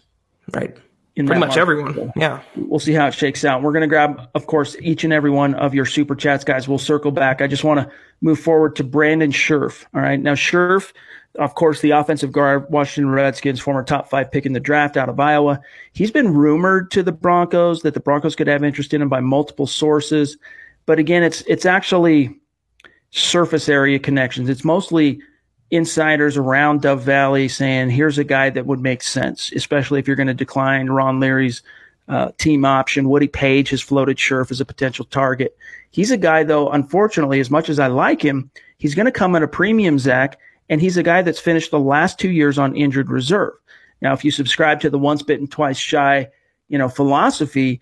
[0.53, 0.75] Right.
[1.15, 1.61] Pretty much market.
[1.61, 2.11] everyone.
[2.17, 2.41] Yeah.
[2.57, 3.61] We'll see how it shakes out.
[3.61, 6.67] We're going to grab, of course, each and every one of your super chats, guys.
[6.67, 7.41] We'll circle back.
[7.41, 9.85] I just want to move forward to Brandon Scherff.
[9.93, 10.19] All right.
[10.19, 10.91] Now, Scherff,
[11.39, 15.07] of course, the offensive guard, Washington Redskins, former top five pick in the draft out
[15.07, 15.61] of Iowa.
[15.93, 19.21] He's been rumored to the Broncos that the Broncos could have interest in him by
[19.21, 20.37] multiple sources.
[20.85, 22.37] But again, it's, it's actually
[23.11, 24.49] surface area connections.
[24.49, 25.21] It's mostly
[25.71, 30.15] insiders around Dove Valley saying, here's a guy that would make sense, especially if you're
[30.15, 31.63] going to decline Ron Leary's
[32.07, 33.09] uh, team option.
[33.09, 35.57] Woody Paige has floated Scherff as a potential target.
[35.91, 39.35] He's a guy, though, unfortunately, as much as I like him, he's going to come
[39.35, 40.37] at a premium, Zack,
[40.69, 43.53] and he's a guy that's finished the last two years on injured reserve.
[44.01, 46.27] Now, if you subscribe to the once bitten, twice shy,
[46.67, 47.81] you know, philosophy,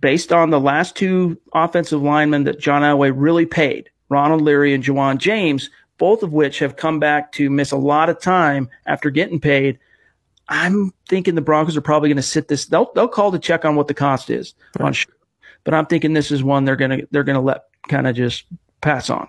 [0.00, 4.84] based on the last two offensive linemen that John Elway really paid, Ronald Leary and
[4.84, 9.10] Ja'Wuan James, both of which have come back to miss a lot of time after
[9.10, 9.78] getting paid.
[10.48, 12.66] I'm thinking the Broncos are probably going to sit this.
[12.66, 14.88] They'll they'll call to check on what the cost is right.
[14.88, 14.94] on,
[15.64, 18.44] but I'm thinking this is one they're gonna they're gonna let kind of just
[18.80, 19.28] pass on.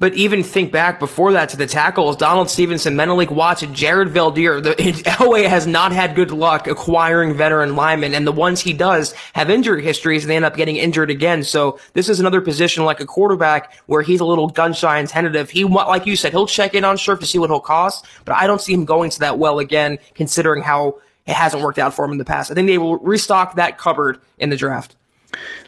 [0.00, 4.62] But even think back before that to the tackles, Donald Stephenson, Menelik Watson, Jared Veldheer.
[4.62, 9.12] The Elway has not had good luck acquiring veteran linemen, and the ones he does
[9.32, 11.42] have injury histories, and they end up getting injured again.
[11.42, 15.08] So this is another position like a quarterback where he's a little gun shy and
[15.08, 15.50] tentative.
[15.50, 18.36] He, like you said, he'll check in on Scherff to see what he'll cost, but
[18.36, 21.92] I don't see him going to that well again, considering how it hasn't worked out
[21.92, 22.52] for him in the past.
[22.52, 24.94] I think they will restock that cupboard in the draft.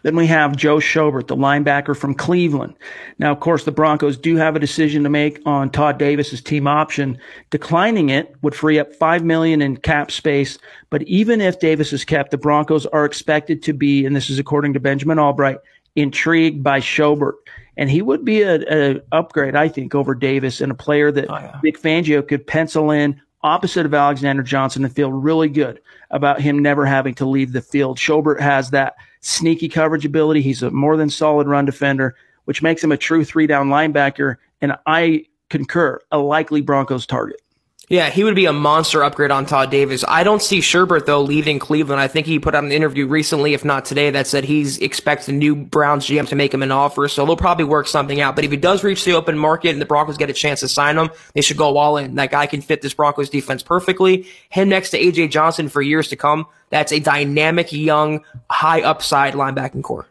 [0.02, 2.74] Then we have Joe Schobert, the linebacker from Cleveland.
[3.18, 6.66] Now, of course, the Broncos do have a decision to make on Todd Davis's team
[6.66, 7.18] option.
[7.50, 10.58] Declining it would free up five million in cap space.
[10.90, 14.38] But even if Davis is kept, the Broncos are expected to be, and this is
[14.38, 15.58] according to Benjamin Allbright,
[15.96, 17.34] intrigued by Schobert.
[17.76, 21.38] And he would be an upgrade, I think, over Davis and a player that oh,
[21.38, 21.60] yeah.
[21.62, 25.80] Vic Fangio could pencil in opposite of Alexander Johnson and feel really good
[26.10, 27.98] about him never having to leave the field.
[27.98, 30.42] Schobert has that sneaky coverage ability.
[30.42, 34.36] He's a more than solid run defender, which makes him a true three down linebacker.
[34.60, 37.40] And I concur, a likely Broncos target.
[37.90, 40.04] Yeah, he would be a monster upgrade on Todd Davis.
[40.06, 42.00] I don't see Schobert though leaving Cleveland.
[42.00, 45.26] I think he put out an interview recently, if not today, that said he's expects
[45.26, 47.08] the new Browns GM to make him an offer.
[47.08, 48.36] So they'll probably work something out.
[48.36, 50.68] But if he does reach the open market and the Broncos get a chance to
[50.68, 52.14] sign him, they should go all in.
[52.14, 54.28] That guy can fit this Broncos defense perfectly.
[54.50, 56.46] Him next to AJ Johnson for years to come.
[56.68, 60.06] That's a dynamic, young, high upside linebacking core.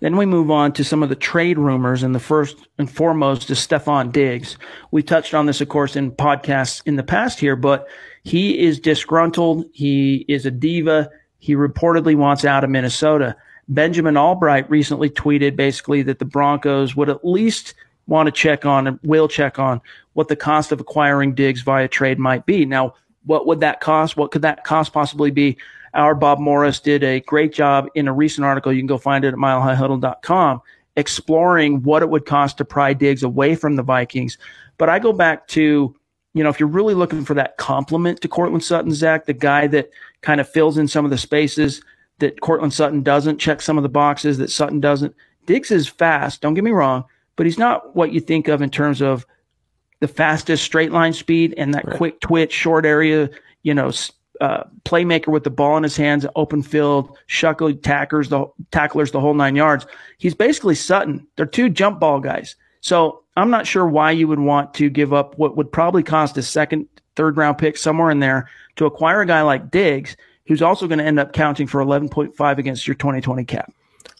[0.00, 3.50] Then we move on to some of the trade rumors, and the first and foremost
[3.50, 4.58] is Stefon Diggs.
[4.90, 7.86] We touched on this, of course, in podcasts in the past here, but
[8.22, 9.66] he is disgruntled.
[9.72, 11.10] He is a diva.
[11.38, 13.36] He reportedly wants out of Minnesota.
[13.68, 17.74] Benjamin Allbright recently tweeted basically that the Broncos would at least
[18.06, 19.80] want to check on and will check on
[20.12, 22.64] what the cost of acquiring Diggs via trade might be.
[22.66, 24.16] Now, what would that cost?
[24.16, 25.56] What could that cost possibly be?
[25.94, 28.72] Our Bob Morris did a great job in a recent article.
[28.72, 30.60] You can go find it at milehighhuddle.com
[30.96, 34.38] exploring what it would cost to pry Diggs away from the Vikings.
[34.78, 35.94] But I go back to,
[36.34, 39.66] you know, if you're really looking for that compliment to Courtland Sutton, Zack, the guy
[39.68, 39.90] that
[40.22, 41.82] kind of fills in some of the spaces
[42.18, 45.14] that Courtland Sutton doesn't, check some of the boxes that Sutton doesn't.
[45.46, 47.04] Diggs is fast, don't get me wrong,
[47.36, 49.26] but he's not what you think of in terms of
[50.00, 51.96] the fastest straight line speed and that right.
[51.96, 53.28] quick twitch, short area,
[53.62, 53.90] you know,
[54.40, 59.20] uh, playmaker with the ball in his hands, open field, shuckle tacklers, the tacklers, the
[59.20, 59.86] whole nine yards.
[60.18, 61.26] He's basically Sutton.
[61.36, 62.56] They're two jump ball guys.
[62.80, 66.36] So I'm not sure why you would want to give up what would probably cost
[66.36, 70.16] a second, third round pick somewhere in there to acquire a guy like Diggs,
[70.46, 73.72] who's also going to end up counting for 11.5 against your 2020 cap.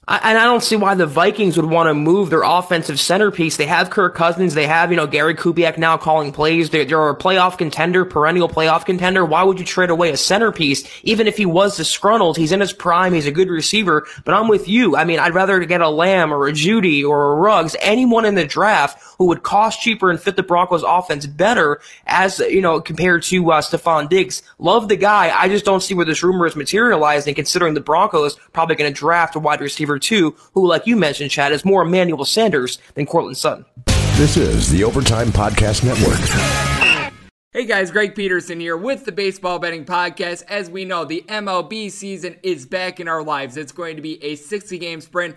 [0.07, 3.57] I, and I don't see why the Vikings would want to move their offensive centerpiece.
[3.57, 4.55] They have Kirk Cousins.
[4.55, 6.71] They have, you know, Gary Kubiak now calling plays.
[6.71, 9.25] They're, they're a playoff contender, perennial playoff contender.
[9.25, 10.87] Why would you trade away a centerpiece?
[11.05, 13.15] Even if he was disgruntled, he's in his prime.
[13.15, 14.07] He's a good receiver.
[14.25, 14.97] But I'm with you.
[14.97, 18.35] I mean, I'd rather get a Lamb or a Jeudy or a Ruggs, anyone in
[18.35, 22.81] the draft who would cost cheaper and fit the Broncos offense better as, you know,
[22.81, 24.43] compared to uh, Stefon Diggs.
[24.59, 25.33] Love the guy.
[25.35, 28.99] I just don't see where this rumor is materializing considering the Broncos probably going to
[28.99, 32.79] draft a wide receiver receiver too, who, like you mentioned, Chad, is more Emmanuel Sanders
[32.95, 33.65] than Courtland Sutton.
[34.17, 36.21] This is the Overtime Podcast Network.
[37.53, 40.43] Hey guys, Greg Peterson here with the Baseball Betting Podcast.
[40.49, 43.57] As we know, the MLB season is back in our lives.
[43.57, 45.37] It's going to be a 60 game sprint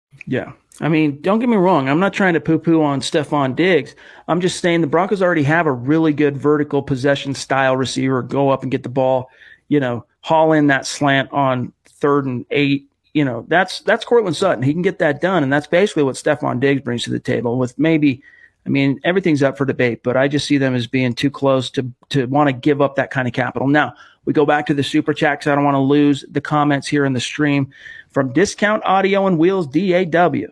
[0.25, 0.53] Yeah.
[0.79, 1.89] I mean, don't get me wrong.
[1.89, 3.95] I'm not trying to poo poo on Stefon Diggs.
[4.27, 8.23] I'm just saying the Broncos already have a really good vertical possession style receiver.
[8.23, 9.29] Go up and get the ball,
[9.67, 12.87] you know, haul in that slant on third and eight.
[13.13, 14.63] You know, that's, that's Courtland Sutton.
[14.63, 15.43] He can get that done.
[15.43, 18.23] And that's basically what Stefon Diggs brings to the table with maybe,
[18.65, 21.69] I mean, everything's up for debate, but I just see them as being too close
[21.71, 23.67] to, to want to give up that kind of capital.
[23.67, 23.93] Now,
[24.25, 26.87] we go back to the super chat because I don't want to lose the comments
[26.87, 27.71] here in the stream
[28.11, 30.47] from Discount Audio and Wheels DAW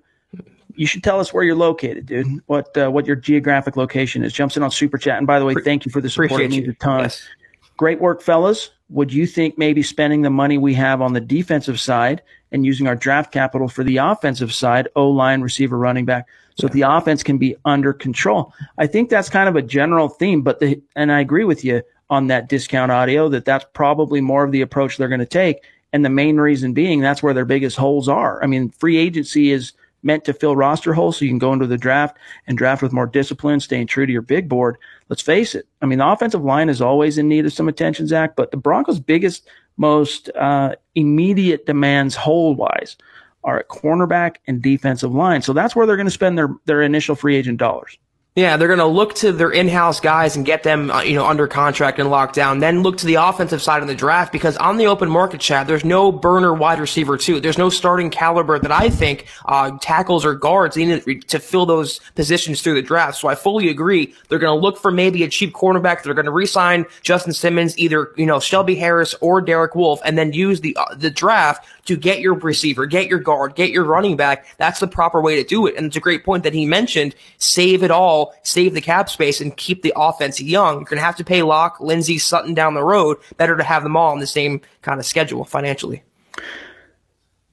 [0.80, 2.39] you should tell us where you're located, dude.
[2.45, 4.32] What uh, what your geographic location is.
[4.32, 6.39] Jumps in on super chat, and by the way, thank you for the support.
[6.39, 7.01] It means a ton.
[7.01, 7.28] Yes.
[7.76, 8.70] Great work, fellas.
[8.88, 12.22] Would you think maybe spending the money we have on the defensive side
[12.53, 16.68] and using our draft capital for the offensive side, O line, receiver, running back, so
[16.68, 16.74] yeah.
[16.74, 18.53] the offense can be under control?
[18.78, 21.82] I think that's kind of a general theme, but the and I agree with you
[22.10, 25.57] on that discount audio that that's probably more of the approach they're going to take.
[25.91, 28.43] And the main reason being that's where their biggest holes are.
[28.43, 29.73] I mean, free agency is
[30.03, 32.17] meant to fill roster holes so you can go into the draft
[32.47, 34.77] and draft with more discipline, staying true to your big board.
[35.09, 35.67] Let's face it.
[35.81, 38.57] I mean, the offensive line is always in need of some attention, Zack, but the
[38.57, 42.95] Broncos' biggest, most uh, immediate demands hold wise
[43.43, 45.41] are at cornerback and defensive line.
[45.41, 47.97] So that's where they're going to spend their, their initial free agent dollars.
[48.39, 51.25] Yeah, they're going to look to their in-house guys and get them, uh, you know,
[51.25, 52.59] under contract and locked down.
[52.59, 55.67] Then look to the offensive side of the draft because on the open market Chad,
[55.67, 57.41] there's no burner wide receiver too.
[57.41, 61.99] There's no starting caliber that I think uh, tackles or guards need to fill those
[62.15, 63.17] positions through the draft.
[63.17, 64.13] So I fully agree.
[64.29, 66.03] They're going to look for maybe a cheap cornerback.
[66.03, 70.17] They're going to re-sign Justin Simmons, either you know Shelby Harris or Derek Wolfe, and
[70.17, 73.83] then use the uh, the draft to get your receiver, get your guard, get your
[73.83, 74.45] running back.
[74.57, 75.75] That's the proper way to do it.
[75.75, 77.15] And it's a great point that he mentioned.
[77.39, 80.75] Save it all, save the cap space, and keep the offense young.
[80.75, 83.17] You're going to have to pay Lock, Lindsay, Sutton down the road.
[83.38, 86.03] Better to have them all on the same kind of schedule financially.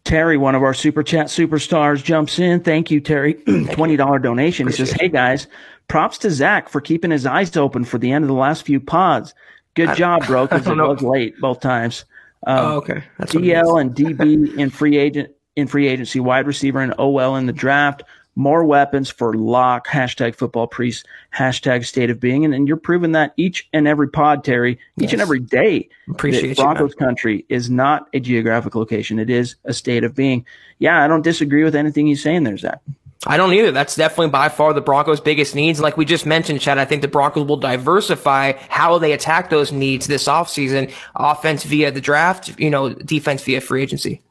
[0.05, 2.61] Terry, one of our super chat superstars, jumps in.
[2.61, 3.35] Thank you, Terry.
[3.47, 4.67] $20 donation.
[4.67, 5.49] Appreciate he says, Hey guys,
[5.89, 8.79] props to Zack for keeping his eyes open for the end of the last few
[8.79, 9.35] pods.
[9.75, 12.05] Good job, bro, because it was late both times.
[12.47, 13.03] Um, oh, okay.
[13.19, 17.47] That's DL and DB in free agent in free agency, wide receiver and OL in
[17.47, 18.05] the draft.
[18.37, 19.89] More weapons for Lock.
[19.89, 21.07] Hashtag football priest.
[21.35, 22.45] Hashtag state of being.
[22.45, 25.13] And, and you're proving that each and every pod, Terry, each yes.
[25.15, 25.89] and every day.
[26.09, 29.19] Appreciate Broncos you, country is not a geographic location.
[29.19, 30.45] It is a state of being.
[30.79, 32.81] Yeah, I don't disagree with anything he's saying there, Zack.
[33.27, 33.73] I don't either.
[33.73, 35.81] That's definitely by far the Broncos' biggest needs.
[35.81, 39.73] Like we just mentioned, Chad, I think the Broncos will diversify how they attack those
[39.73, 40.93] needs this offseason.
[41.17, 44.23] Offense via the draft, you know, defense via free agency.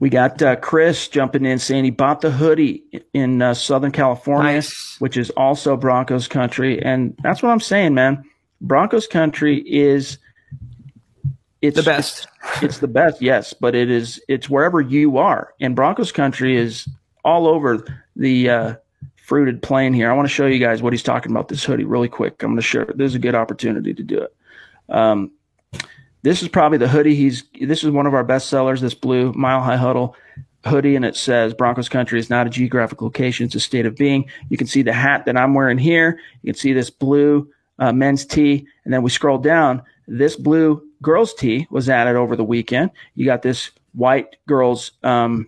[0.00, 2.82] We got uh, Chris jumping in saying he bought the hoodie
[3.14, 4.96] in uh, Southern California, nice.
[4.98, 6.80] which is also Broncos country.
[6.82, 8.24] And that's what I'm saying, man.
[8.60, 10.18] Broncos country is
[11.62, 12.28] it's the best.
[12.54, 15.54] It's, it's the best, yes, but it is it's wherever you are.
[15.60, 16.88] And Broncos country is
[17.24, 17.84] all over
[18.14, 18.74] the uh,
[19.16, 20.10] fruited plain here.
[20.10, 22.42] I want to show you guys what he's talking about this hoodie really quick.
[22.42, 22.84] I'm going to show.
[22.84, 24.34] This is a good opportunity to do it.
[24.88, 25.32] Um,
[26.22, 27.14] this is probably the hoodie.
[27.14, 28.80] He's this is one of our best sellers.
[28.80, 30.16] This blue Mile High Huddle
[30.66, 33.96] hoodie, and it says Broncos Country is not a geographic location; it's a state of
[33.96, 34.28] being.
[34.48, 36.18] You can see the hat that I'm wearing here.
[36.42, 37.48] You can see this blue
[37.78, 39.82] uh, men's tee, and then we scroll down.
[40.06, 42.90] This blue girls tee was added over the weekend.
[43.14, 45.46] You got this white girls um,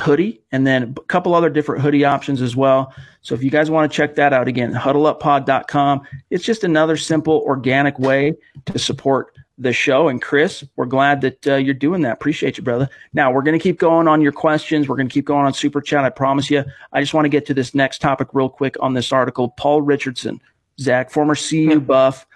[0.00, 2.92] hoodie and then a couple other different hoodie options as well.
[3.22, 6.02] So if you guys want to check that out again, huddleuppod.com.
[6.30, 8.34] It's just another simple organic way
[8.66, 10.08] to support the show.
[10.08, 12.14] And Chris, we're glad that uh, you're doing that.
[12.14, 12.88] Appreciate you, brother.
[13.12, 14.88] Now we're going to keep going on your questions.
[14.88, 16.04] We're going to keep going on super chat.
[16.04, 16.64] I promise you.
[16.92, 19.50] I just want to get to this next topic real quick on this article.
[19.50, 20.40] Paul Richardson,
[20.80, 22.26] Zack, former CU buff,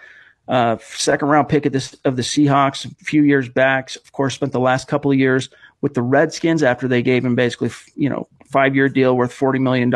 [0.49, 3.97] uh, second round pick of this of the Seahawks a few years back.
[3.97, 5.49] Of course, spent the last couple of years
[5.81, 9.61] with the Redskins after they gave him basically, you know, five year deal worth $40
[9.61, 9.91] million.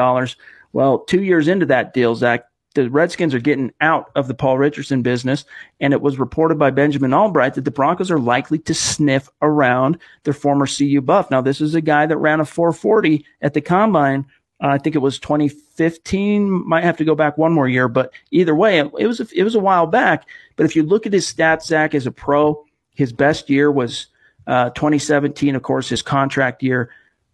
[0.72, 2.45] Well, two years into that deal, Zack,
[2.75, 5.45] the Redskins are getting out of the Paul Richardson business.
[5.81, 9.99] And it was reported by Benjamin Allbright that the Broncos are likely to sniff around
[10.25, 11.31] their former CU buff.
[11.31, 14.27] Now, this is a guy that ran a 440 at the combine.
[14.62, 16.51] Uh, I think it was 2015.
[16.51, 19.27] Might have to go back one more year, but either way, it, it was a,
[19.35, 20.29] it was a while back.
[20.57, 22.64] But if you look at his stats, Zack, as a pro,
[22.95, 24.09] his best year was
[24.49, 26.91] uh, 2017, of course, his contract year,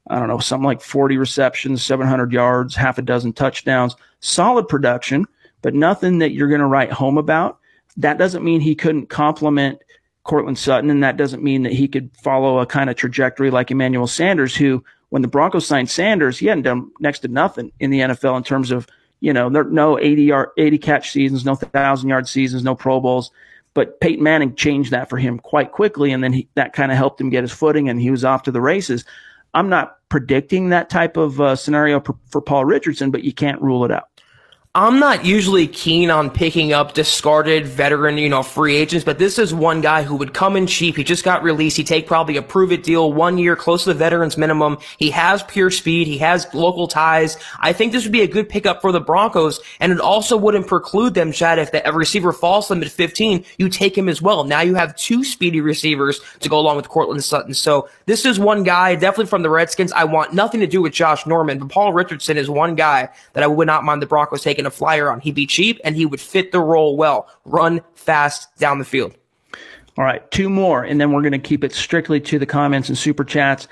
[0.08, 3.96] I don't know, something like 40 receptions, 700 yards, half a dozen touchdowns.
[4.20, 5.26] Solid production,
[5.62, 7.58] but nothing that you're going to write home about.
[7.96, 9.80] That doesn't mean he couldn't complement
[10.24, 13.70] Courtland Sutton, and that doesn't mean that he could follow a kind of trajectory like
[13.70, 17.90] Emmanuel Sanders, who, when the Broncos signed Sanders, he hadn't done next to nothing in
[17.90, 18.86] the NFL in terms of,
[19.20, 23.00] you know, there no 80 yard, 80 catch seasons, no thousand yard seasons, no Pro
[23.00, 23.30] Bowls.
[23.74, 26.98] But Peyton Manning changed that for him quite quickly, and then he, that kind of
[26.98, 29.04] helped him get his footing, and he was off to the races.
[29.54, 33.60] I'm not predicting that type of uh, scenario for, for Paul Richardson, but you can't
[33.62, 34.13] rule it out.
[34.76, 39.38] I'm not usually keen on picking up discarded veteran, you know, free agents, but this
[39.38, 40.96] is one guy who would come in cheap.
[40.96, 41.76] He just got released.
[41.76, 44.78] He take probably a prove it deal, one year, close to the veterans minimum.
[44.98, 46.08] He has pure speed.
[46.08, 47.36] He has local ties.
[47.60, 50.66] I think this would be a good pickup for the Broncos, and it also wouldn't
[50.66, 54.20] preclude them, Chad, if the, receiver falls to them at 15, you take him as
[54.20, 54.42] well.
[54.42, 57.54] Now you have two speedy receivers to go along with Courtland Sutton.
[57.54, 59.92] So this is one guy, definitely from the Redskins.
[59.92, 63.44] I want nothing to do with Josh Norman, but Paul Richardson is one guy that
[63.44, 65.20] I would not mind the Broncos taking a flyer on.
[65.20, 67.28] He'd be cheap and he would fit the role well.
[67.44, 69.14] Run fast down the field.
[69.96, 72.88] All right, two more, and then we're going to keep it strictly to the comments
[72.88, 73.68] and super chats.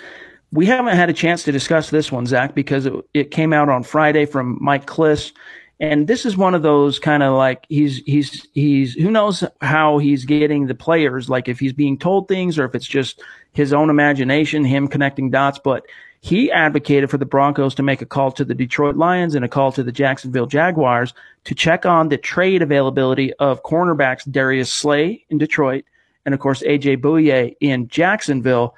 [0.53, 3.69] We haven't had a chance to discuss this one, Zack, because it, it came out
[3.69, 5.33] on Friday from Mike Klis.
[5.81, 9.99] And this is one of those kind of like he's he's he's who knows how
[9.99, 13.21] he's getting the players, like if he's being told things or if it's just
[13.53, 15.59] his own imagination, him connecting dots.
[15.59, 15.85] But
[16.23, 19.49] he advocated for the Broncos to make a call to the Detroit Lions and a
[19.49, 21.13] call to the Jacksonville Jaguars
[21.45, 25.85] to check on the trade availability of cornerbacks Darius Slay in Detroit
[26.25, 28.77] and, of course, AJ Bouye in Jacksonville.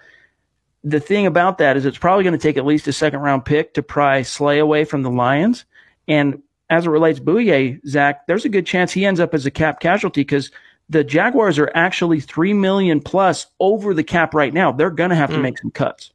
[0.84, 3.44] The thing about that is it's probably going to take at least a second round
[3.44, 5.66] pick to pry Slay away from the Lions.
[6.08, 9.50] And as it relates Bouye, Zack, there's a good chance he ends up as a
[9.50, 10.50] cap casualty because
[10.88, 14.72] the Jaguars are actually three million plus over the cap right now.
[14.72, 15.42] They're going to have to mm.
[15.42, 16.13] make some cuts.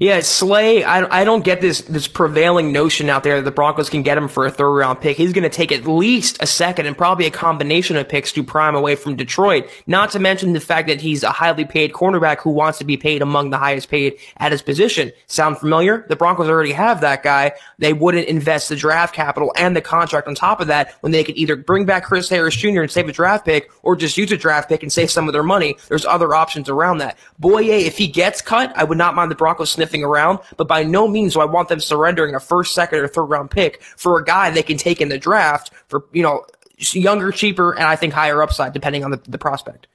[0.00, 3.90] Yeah, Slay, I, I don't get this, this prevailing notion out there that the Broncos
[3.90, 5.18] can get him for a third round pick.
[5.18, 8.42] He's going to take at least a second and probably a combination of picks to
[8.42, 9.68] prime away from Detroit.
[9.86, 12.96] Not to mention the fact that he's a highly paid cornerback who wants to be
[12.96, 15.12] paid among the highest paid at his position.
[15.26, 16.06] Sound familiar?
[16.08, 17.52] The Broncos already have that guy.
[17.76, 21.24] They wouldn't invest the draft capital and the contract on top of that when they
[21.24, 22.80] could either bring back Chris Harris Jr.
[22.80, 25.34] and save a draft pick or just use a draft pick and save some of
[25.34, 25.76] their money.
[25.88, 27.18] There's other options around that.
[27.38, 30.68] Bouye, if he gets cut, I would not mind the Broncos sniffing sniffing around, but
[30.68, 33.82] by no means do I want them surrendering a first, second, or third round pick
[33.82, 36.44] for a guy they can take in the draft for, you know,
[36.92, 39.86] younger, cheaper, and I think higher upside depending on the, the prospect.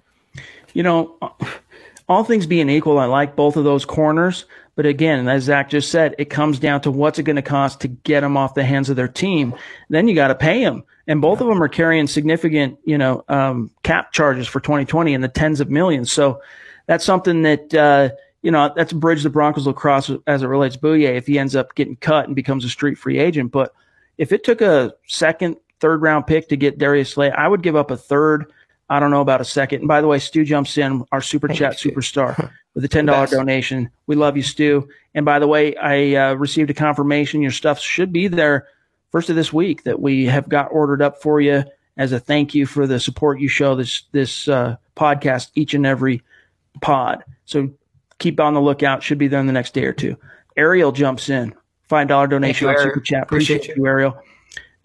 [0.73, 1.17] You know,
[2.09, 4.45] all things being equal, I like both of those corners.
[4.75, 7.79] But again, as Zack just said, it comes down to what's it going to cost
[7.81, 9.55] to get them off the hands of their team.
[9.89, 10.83] Then you got to pay them.
[11.07, 15.21] And both of them are carrying significant, you know, um, cap charges for 2020 in
[15.21, 16.11] the tens of millions.
[16.11, 16.41] So
[16.87, 18.09] that's something that, uh,
[18.45, 21.25] you know, that's a bridge the Broncos will cross as it relates to Bouye if
[21.25, 23.51] he ends up getting cut and becomes a street free agent.
[23.51, 23.73] But
[24.19, 27.75] if it took a second, third round pick to get Darius Slay, I would give
[27.75, 28.53] up a third.
[28.87, 29.79] I don't know about a second.
[29.79, 33.25] And by the way, Stu jumps in, our super chat superstar, with a ten dollar
[33.25, 33.89] donation.
[34.05, 34.87] We love you, Stu.
[35.15, 38.67] And by the way, I uh, received a confirmation your stuff should be there
[39.11, 41.63] first of this week that we have got ordered up for you
[41.97, 45.87] as a thank you for the support you show this this uh, podcast each and
[45.87, 46.21] every
[46.79, 47.23] pod.
[47.45, 47.71] So
[48.19, 49.03] keep on the lookout.
[49.03, 50.17] Should be there in the next day or two.
[50.57, 51.53] Ariel jumps in.
[51.87, 53.23] Five dollar donation on Super Chat.
[53.23, 54.17] Appreciate, Appreciate you, Ariel.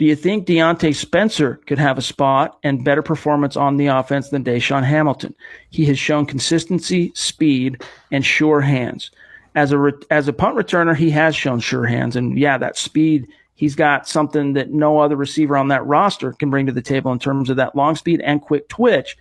[0.01, 4.31] Do you think Diontae Spencer could have a spot and better performance on the offense
[4.31, 5.35] than DaeSean Hamilton?
[5.69, 9.11] He has shown consistency, speed, and sure hands.
[9.55, 12.79] As a re- as a punt returner, he has shown sure hands, and yeah, that
[12.79, 13.29] speed.
[13.55, 17.13] He's got something that no other receiver on that roster can bring to the table
[17.13, 19.19] in terms of that long speed and quick twitch.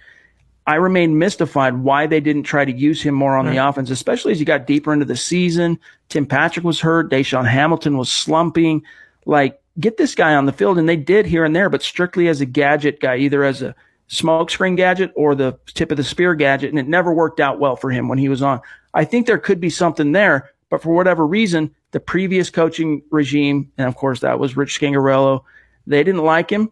[0.70, 3.54] I remain mystified why they didn't try to use him more on right.
[3.54, 5.80] the offense, especially as you got deeper into the season.
[6.10, 7.10] Tim Patrick was hurt.
[7.10, 8.84] DaeSean Hamilton was slumping.
[9.26, 10.78] Like, get this guy on the field.
[10.78, 13.74] And they did here and there, but strictly as a gadget guy, either as a
[14.10, 16.70] smokescreen gadget or the tip of the spear gadget.
[16.70, 18.62] And it never worked out well for him when he was on.
[18.94, 23.72] I think there could be something there, but for whatever reason, the previous coaching regime,
[23.80, 25.44] and of course that was Rich Scangarello,
[25.88, 26.72] they didn't like him.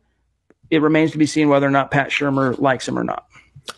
[0.70, 3.24] It remains to be seen whether or not Pat Shurmur likes him or not.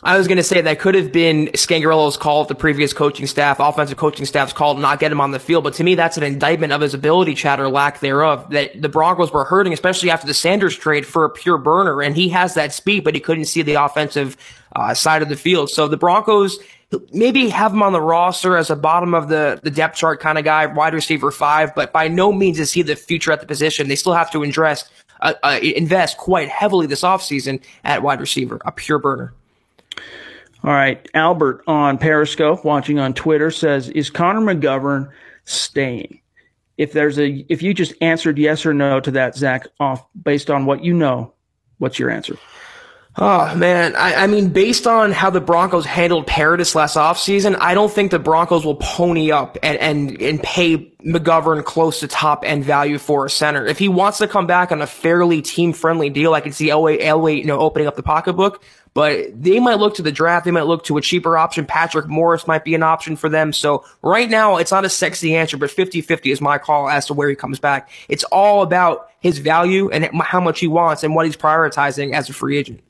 [0.01, 3.59] I was going to say that could have been Scangarello's call the previous coaching staff,
[3.59, 5.65] offensive coaching staff's call to not get him on the field.
[5.65, 8.49] But to me, that's an indictment of his ability, Chad or lack thereof.
[8.51, 12.15] That the Broncos were hurting, especially after the Sanders trade for a pure burner, and
[12.15, 14.37] he has that speed, but he couldn't see the offensive
[14.75, 15.69] uh, side of the field.
[15.69, 16.57] So the Broncos
[17.11, 20.37] maybe have him on the roster as a bottom of the, the depth chart kind
[20.37, 23.45] of guy, wide receiver five, but by no means is he the future at the
[23.45, 23.89] position.
[23.89, 28.59] They still have to invest, uh, uh, invest quite heavily this offseason at wide receiver,
[28.65, 29.33] a pure burner.
[30.63, 31.07] All right.
[31.13, 35.09] Albert on Periscope, watching on Twitter, says Is Connor McGovern
[35.45, 36.21] staying?
[36.77, 40.49] If there's a, if you just answered yes or no to that, Zack, off based
[40.49, 41.33] on what you know,
[41.77, 42.37] what's your answer?
[43.21, 47.73] Oh man, I, I, mean, based on how the Broncos handled Paradis last offseason, I
[47.73, 52.45] don't think the Broncos will pony up and, and, and pay McGovern close to top
[52.45, 53.65] end value for a center.
[53.65, 56.67] If he wants to come back on a fairly team friendly deal, I can see
[56.67, 58.63] Elway, Elway, you know, opening up the pocketbook.
[58.93, 60.45] But they might look to the draft.
[60.45, 61.65] They might look to a cheaper option.
[61.65, 63.53] Patrick Morris might be an option for them.
[63.53, 67.13] So right now, it's not a sexy answer, but 50-50 is my call as to
[67.13, 67.89] where he comes back.
[68.09, 72.29] It's all about his value and how much he wants and what he's prioritizing as
[72.29, 72.81] a free agent.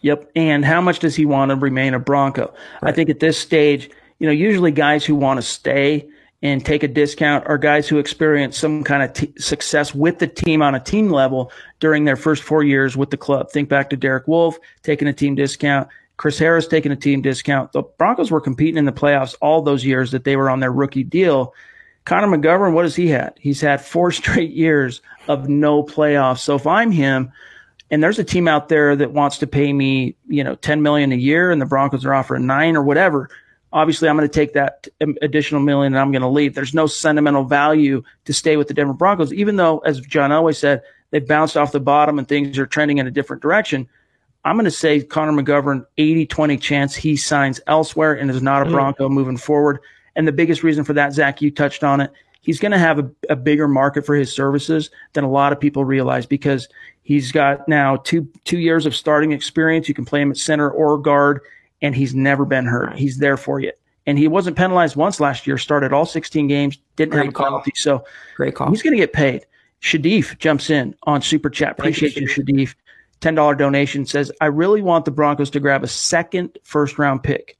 [0.00, 0.30] Yep.
[0.34, 2.52] And how much does he want to remain a Bronco?
[2.80, 2.90] Right.
[2.90, 6.08] I think at this stage, you know, usually guys who want to stay
[6.42, 10.26] and take a discount are guys who experience some kind of t- success with the
[10.26, 13.50] team on a team level during their first four years with the club.
[13.50, 17.72] Think back to Derek Wolfe taking a team discount, Chris Harris taking a team discount.
[17.72, 20.72] The Broncos were competing in the playoffs all those years that they were on their
[20.72, 21.54] rookie deal.
[22.04, 23.34] Connor McGovern, what has he had?
[23.38, 26.40] He's had four straight years of no playoffs.
[26.40, 27.32] So if I'm him,
[27.92, 31.12] and there's a team out there that wants to pay me, you know, 10 million
[31.12, 33.28] a year and the Broncos are offering nine or whatever.
[33.72, 34.86] Obviously, I'm going to take that
[35.22, 36.54] additional million and I'm going to leave.
[36.54, 40.58] There's no sentimental value to stay with the Denver Broncos, even though, as John always
[40.58, 43.88] said, they've bounced off the bottom and things are trending in a different direction.
[44.44, 48.62] I'm going to say Connor McGovern, 80 20 chance he signs elsewhere and is not
[48.62, 48.74] a mm-hmm.
[48.74, 49.14] Bronco mm-hmm.
[49.14, 49.80] moving forward.
[50.16, 52.12] And the biggest reason for that, Zack, you touched on it.
[52.42, 55.60] He's going to have a, a bigger market for his services than a lot of
[55.60, 56.68] people realize because
[57.02, 59.88] He's got now two two years of starting experience.
[59.88, 61.40] You can play him at center or guard,
[61.82, 62.96] and he's never been hurt.
[62.98, 63.72] He's there for you.
[64.06, 65.58] And he wasn't penalized once last year.
[65.58, 67.46] Started all 16 games, didn't Great have a call.
[67.46, 67.72] penalty.
[67.74, 68.04] So
[68.36, 68.70] Great call.
[68.70, 69.46] He's going to get paid.
[69.82, 71.72] Shadif jumps in on Super Chat.
[71.72, 72.74] Appreciate you, Shadif.
[73.20, 77.56] $10 donation says, I really want the Broncos to grab a second first round pick.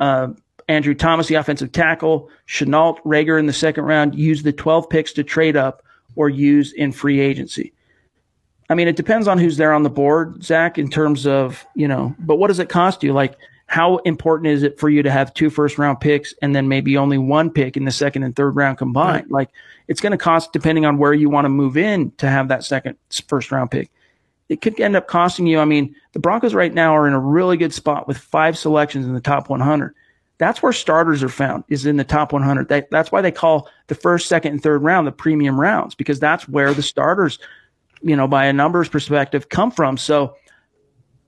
[0.00, 0.28] Uh,
[0.68, 5.12] Andrew Thomas, the offensive tackle, Shenault, Reagor in the second round, use the 12 picks
[5.12, 5.82] to trade up
[6.16, 7.72] or use in free agency.
[8.68, 11.86] I mean, it depends on who's there on the board, Zack, in terms of, you
[11.86, 13.12] know, but what does it cost you?
[13.12, 13.36] Like,
[13.66, 16.96] how important is it for you to have two first round picks and then maybe
[16.96, 19.24] only one pick in the second and third round combined?
[19.24, 19.30] Right.
[19.30, 19.50] Like,
[19.88, 22.64] it's going to cost, depending on where you want to move in to have that
[22.64, 22.96] second
[23.28, 23.90] first round pick.
[24.48, 25.58] It could end up costing you.
[25.58, 29.04] I mean, the Broncos right now are in a really good spot with five selections
[29.04, 29.94] in the top 100.
[30.38, 32.68] That's where starters are found is in the top 100.
[32.68, 36.20] That, that's why they call the first, second, and third round the premium rounds because
[36.20, 37.38] that's where the starters
[38.02, 39.96] you know, by a numbers perspective come from.
[39.96, 40.36] So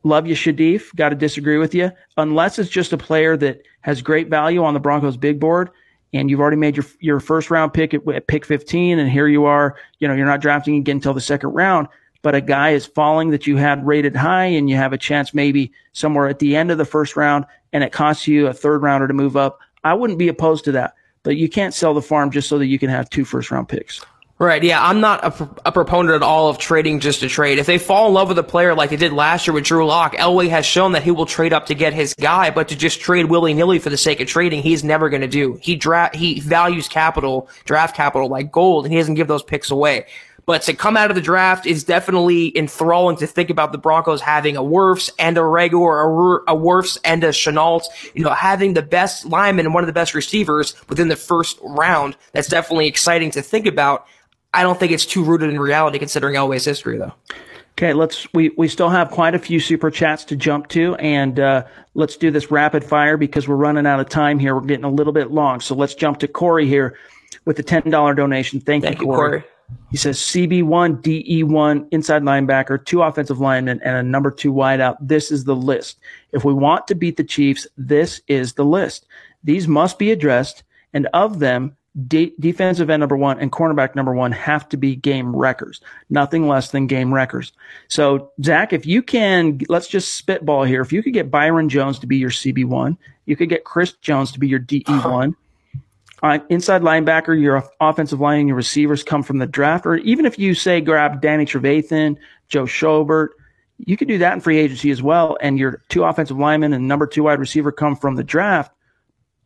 [0.09, 0.95] love you, Shadif.
[0.97, 1.93] Got to disagree with you.
[2.17, 5.71] Unless it's just a player that has great value on the Broncos big board
[6.13, 9.29] and you've already made your, your first round pick at, at pick 15 and here
[9.29, 11.87] you are, you know, you're not drafting again until the second round,
[12.23, 15.35] but a guy is falling that you had rated high and you have a chance
[15.35, 18.83] maybe somewhere at the end of the first round and it costs you a third
[18.83, 19.61] rounder to move up.
[19.85, 22.67] I wouldn't be opposed to that, but you can't sell the farm just so that
[22.67, 24.05] you can have two first round picks.
[24.41, 24.63] Right.
[24.63, 24.81] Yeah.
[24.81, 27.59] I'm not a, a, proponent at all of trading just to trade.
[27.59, 29.85] If they fall in love with a player like they did last year with Drew
[29.85, 32.77] Lock, Elway has shown that he will trade up to get his guy, but to
[32.77, 35.59] just trade willy nilly for the sake of trading, he's never going to do.
[35.61, 39.73] He draft, he values capital, draft capital like gold, and he doesn't give those picks
[39.73, 40.07] away.
[40.47, 44.23] But to come out of the draft is definitely enthralling to think about the Broncos
[44.23, 47.83] having a Wirfs and a Reagor, or a, a Wirfs and a Shenault,
[48.15, 51.59] you know, having the best lineman and one of the best receivers within the first
[51.61, 52.17] round.
[52.33, 54.07] That's definitely exciting to think about.
[54.55, 57.15] I don't think it's too rooted in reality considering Elway's history, though.
[57.73, 61.39] Okay, let's we we still have quite a few super chats to jump to, and
[61.39, 64.57] uh, let's do this rapid fire because we're running out of time here.
[64.57, 66.97] We're getting a little bit long, so let's jump to Corey here
[67.45, 68.61] with the ten dollar donation.
[68.61, 69.41] Thank, Thank you, Corey.
[69.41, 69.45] Corey.
[69.91, 74.53] He says CB one, DE one, inside linebacker, two offensive linemen, and a number two
[74.53, 74.97] wideout.
[75.01, 76.01] This is the list.
[76.33, 79.07] If we want to beat the Chiefs, this is the list.
[79.45, 81.77] These must be addressed, and of them,
[82.07, 85.81] de- defensive end number one and cornerback number one have to be game wreckers,
[86.11, 87.53] nothing less than game wreckers.
[87.89, 90.81] So, Zack, if you can, let's just spitball here.
[90.81, 94.33] If you could get Byron Jones to be your CB1, you could get Chris Jones
[94.33, 95.35] to be your DE1.
[96.21, 100.27] Uh, inside linebacker, your offensive line and your receivers come from the draft, or even
[100.27, 102.17] if you say grab Danny Trevathan,
[102.49, 103.29] Joe Schobert,
[103.79, 105.39] you could do that in free agency as well.
[105.41, 108.73] And your two offensive linemen and number two wide receiver come from the draft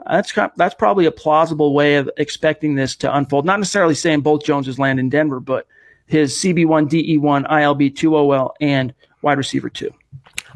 [0.08, 3.44] that's that's probably a plausible way of expecting this to unfold.
[3.44, 5.66] Not necessarily saying both Joneses land in Denver, but
[6.06, 9.92] his CB1, DE1, ILB, 2OL, and wide receiver two.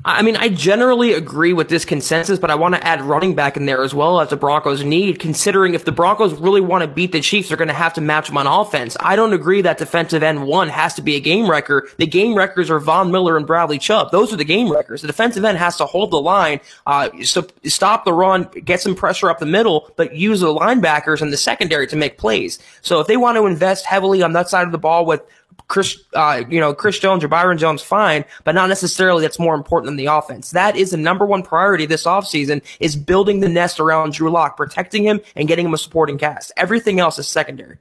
[0.04, 3.56] I mean, I generally agree with this consensus, but I want to add running back
[3.56, 6.88] in there as well as the Broncos need, considering if the Broncos really want to
[6.88, 8.96] beat the Chiefs, they're going to have to match them on offense.
[9.00, 11.88] I don't agree that defensive end one has to be a game wrecker.
[11.96, 14.12] The game wreckers are Von Miller and Bradley Chubb.
[14.12, 15.00] Those are the game wreckers.
[15.00, 18.94] The defensive end has to hold the line, uh, so stop the run, get some
[18.94, 22.60] pressure up the middle, but use the linebackers and the secondary to make plays.
[22.80, 25.22] So if they want to invest heavily on that side of the ball with
[25.68, 29.54] Chris, uh, you know, Chris Jones or Byron Jones, fine, but not necessarily that's more
[29.54, 30.52] important than the offense.
[30.52, 34.56] That is the number one priority this offseason is building the nest around Drew Lock,
[34.56, 36.52] protecting him and getting him a supporting cast.
[36.56, 37.78] Everything else is secondary.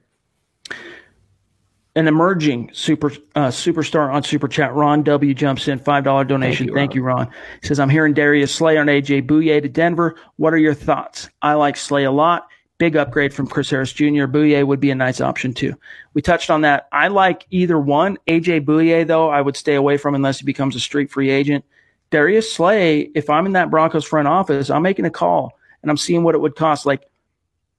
[1.94, 6.66] An emerging super uh, superstar on Super Chat, Ron W jumps in five dollar donation.
[6.66, 7.30] Thank you, Thank you, Ron.
[7.62, 10.14] He says, "I'm hearing Darius Slay on AJ Bouye to Denver.
[10.36, 11.30] What are your thoughts?
[11.40, 12.48] I like Slay a lot.
[12.78, 14.26] Big upgrade from Chris Harris Jr.
[14.26, 15.74] Bouye would be a nice option too.
[16.12, 16.88] We touched on that.
[16.92, 18.18] I like either one.
[18.26, 21.64] AJ Bouye, though, I would stay away from unless he becomes a street free agent.
[22.10, 25.96] Darius Slay, if I'm in that Broncos front office, I'm making a call and I'm
[25.96, 26.86] seeing what it would cost.
[26.86, 27.04] Like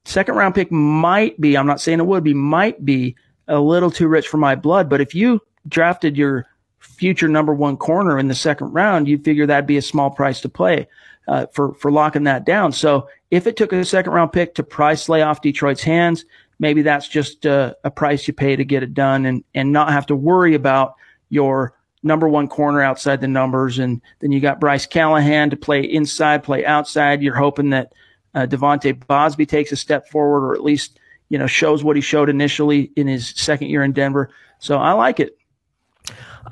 [0.05, 3.15] second round pick might be, I'm not saying it would be, might be
[3.47, 4.89] a little too rich for my blood.
[4.89, 6.47] But if you drafted your
[6.79, 10.41] future number one corner in the second round, you'd figure that'd be a small price
[10.41, 10.87] to play
[11.27, 12.71] uh, for for locking that down.
[12.71, 16.25] So if it took a second round pick to price lay off Detroit's hands,
[16.59, 19.91] maybe that's just a, a price you pay to get it done and and not
[19.91, 20.95] have to worry about
[21.29, 21.73] your
[22.03, 23.79] number one corner outside the numbers.
[23.79, 27.21] And then you got Bryce Callahan to play inside, play outside.
[27.21, 27.93] You're hoping that
[28.33, 30.99] uh, De'Vante Bausby takes a step forward, or at least
[31.29, 34.29] you know shows what he showed initially in his second year in Denver.
[34.59, 35.37] So I like it.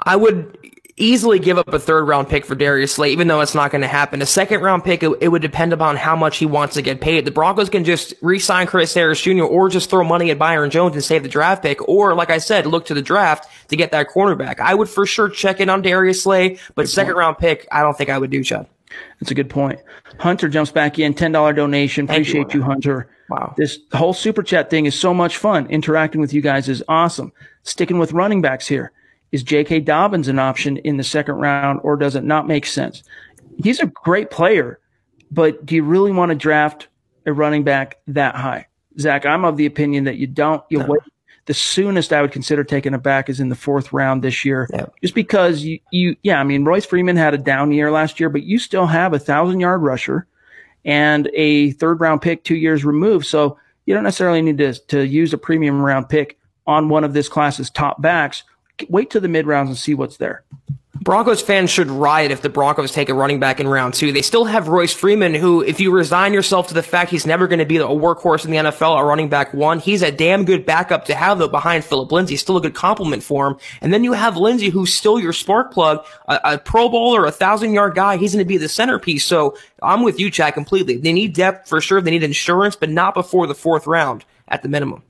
[0.04, 0.58] I would
[0.98, 3.82] easily give up a third round pick for Darius Slay, even though it's not going
[3.82, 4.22] to happen.
[4.22, 7.02] A second round pick, it, it, would depend upon how much he wants to get
[7.02, 7.26] paid.
[7.26, 9.44] The Broncos can just re-sign Chris Harris Jr.
[9.44, 12.38] or just throw money at Byron Jones and save the draft pick, or like I
[12.38, 14.60] said, look to the draft to get that cornerback.
[14.60, 17.20] I would for sure check in on Darius Slay, but good second point.
[17.20, 18.68] round pick, I don't think I would do, Chad.
[19.20, 19.80] That's a good point.
[20.20, 22.08] Hunter jumps back in, $10 donation.
[22.08, 23.10] Thank Appreciate you, you, Hunter.
[23.30, 23.54] Wow.
[23.58, 25.68] This whole super chat thing is so much fun.
[25.68, 27.34] Interacting with you guys is awesome.
[27.64, 28.92] Sticking with running backs here.
[29.36, 29.82] Is J.K.
[29.82, 33.04] Dobbins an option in the second round, or does it not make sense?
[33.62, 34.80] He's a great player,
[35.30, 36.88] but do you really want to draft
[37.26, 38.68] a running back that high?
[38.98, 40.64] Zack, I'm of the opinion that you don't.
[40.70, 40.86] You no.
[40.86, 41.02] wait.
[41.48, 44.70] The soonest I would consider taking a back is in the fourth round this year,
[44.72, 44.86] yeah.
[45.02, 48.30] just because you, you, yeah, I mean, Royce Freeman had a down year last year,
[48.30, 50.28] but you still have a thousand yard rusher
[50.86, 53.26] and a third round pick two years removed.
[53.26, 57.12] So you don't necessarily need to, to use a premium round pick on one of
[57.12, 58.46] this class's top backs
[58.90, 60.44] wait to the mid rounds and see what's there.
[61.06, 64.12] Broncos fans should riot if the Broncos take a running back in round two.
[64.12, 67.48] They still have Royce Freeman, who, if you resign yourself to the fact he's never
[67.48, 70.46] going to be a workhorse in the NFL, a running back one, he's a damn
[70.46, 72.38] good backup to have though behind Phillip Lindsay.
[72.38, 73.58] Still a good compliment for him.
[73.82, 77.32] And then you have Lindsay, who's still your spark plug, a, a Pro Bowler, a
[77.32, 78.18] thousand yard guy.
[78.18, 79.26] He's going to be the centerpiece.
[79.26, 80.98] So I'm with you, Chad, completely.
[80.98, 82.02] They need depth for sure.
[82.02, 85.04] They need insurance, but not before the fourth round at the minimum.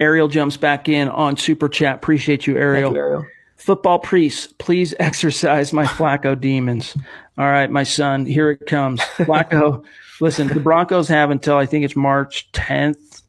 [0.00, 1.96] Ariel jumps back in on Super Chat.
[1.96, 2.92] Appreciate you, Ariel.
[2.92, 3.26] You, Ariel.
[3.56, 6.96] Football priests, please exercise my Flacco demons.
[7.38, 9.00] All right, my son, here it comes.
[9.00, 9.84] Flacco,
[10.20, 13.22] listen, the Broncos have until I think it's March 10th.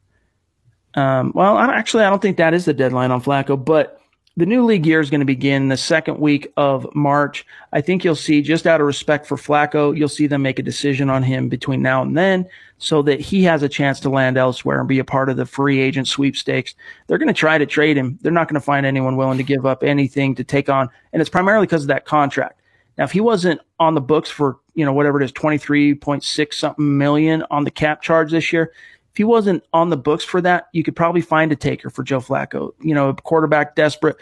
[0.94, 4.00] Um, well, I actually, I don't think that is the deadline on Flacco, but
[4.38, 7.46] the new league year is going to begin the second week of March.
[7.72, 10.64] I think you'll see, just out of respect for Flacco, you'll see them make a
[10.64, 12.46] decision on him between now and then
[12.78, 15.46] so that he has a chance to land elsewhere and be a part of the
[15.46, 16.76] free agent sweepstakes.
[17.08, 18.20] They're going to try to trade him.
[18.22, 20.90] They're not going to find anyone willing to give up anything to take on.
[21.14, 22.60] And it's primarily because of that contract.
[22.98, 26.98] Now, if he wasn't on the books for, you know, whatever it is, 23.6 something
[26.98, 28.74] million on the cap charge this year,
[29.16, 32.04] if he wasn't on the books for that, you could probably find a taker for
[32.04, 32.74] Joe Flacco.
[32.82, 34.18] You know, a quarterback desperate.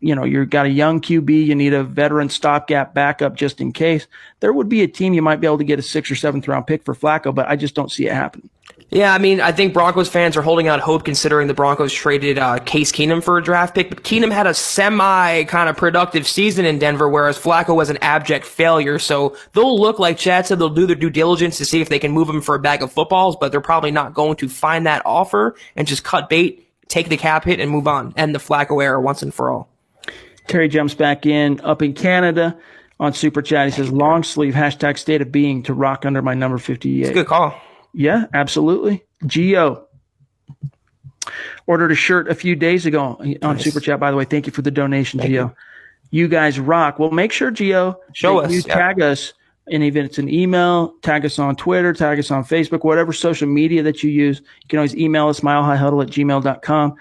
[0.00, 3.72] You know, you've got a young QB, you need a veteran stopgap backup just in
[3.72, 4.06] case.
[4.40, 6.46] There would be a team you might be able to get a sixth or seventh
[6.46, 8.50] round pick for Flacco, but I just don't see it happening.
[8.92, 12.38] Yeah, I mean, I think Broncos fans are holding out hope considering the Broncos traded
[12.38, 16.26] uh, Case Keenum for a draft pick, but Keenum had a semi kind of productive
[16.26, 18.98] season in Denver, whereas Flacco was an abject failure.
[18.98, 21.98] So they'll look like Chad said they'll do their due diligence to see if they
[21.98, 24.84] can move him for a bag of footballs, but they're probably not going to find
[24.84, 28.38] that offer and just cut bait, take the cap hit, and move on, end the
[28.38, 29.70] Flacco era once and for all.
[30.48, 32.58] Terry jumps back in up in Canada
[33.00, 33.68] on Super Chat.
[33.68, 37.00] He says, long sleeve, hashtag state of being to rock under my number 58.
[37.00, 37.58] It's a good call.
[37.92, 39.04] Yeah, absolutely.
[39.26, 39.86] Geo
[41.66, 43.64] ordered a shirt a few days ago on nice.
[43.64, 44.00] Super Chat.
[44.00, 45.54] By the way, thank you for the donation, thank Geo.
[46.10, 46.22] You.
[46.22, 46.28] you.
[46.28, 46.98] guys rock.
[46.98, 49.32] Well, make sure Geo show us, you tag us,
[49.70, 53.48] and even it's an email, tag us on Twitter, tag us on Facebook, whatever social
[53.48, 54.40] media that you use.
[54.40, 56.96] You can always email us milehighhuddle at gmail.com.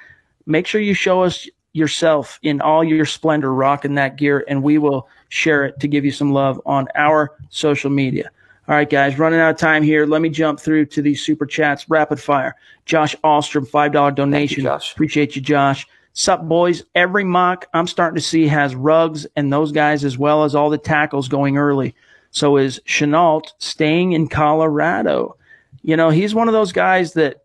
[0.46, 4.78] Make sure you show us yourself in all your splendor rocking that gear, and we
[4.78, 8.30] will share it to give you some love on our social media.
[8.68, 10.06] All right, guys, running out of time here.
[10.06, 12.56] Let me jump through to these super chats rapid fire.
[12.86, 14.64] Josh Alstrom, $5 donation.
[14.64, 14.94] You, Josh.
[14.94, 15.88] Appreciate you, Josh.
[16.14, 16.84] Sup, boys?
[16.94, 20.70] Every mock I'm starting to see has Ruggs and those guys as well as all
[20.70, 21.96] the tackles going early.
[22.30, 25.38] So is Shenault staying in Colorado?
[25.82, 27.44] You know, he's one of those guys that,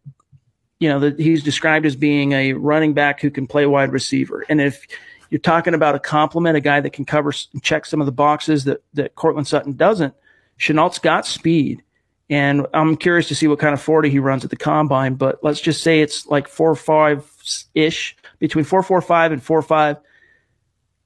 [0.81, 4.45] you know, that he's described as being a running back who can play wide receiver.
[4.49, 4.87] And if
[5.31, 8.65] you're talking about a compliment, a guy that can cover check some of the boxes
[8.65, 10.15] that, that Courtland Sutton doesn't,
[10.59, 11.83] Shenault's got speed.
[12.29, 15.39] And I'm curious to see what kind of 40 he runs at the combine, but
[15.45, 17.31] let's just say it's like four five
[17.75, 19.97] ish, between four four five and four five.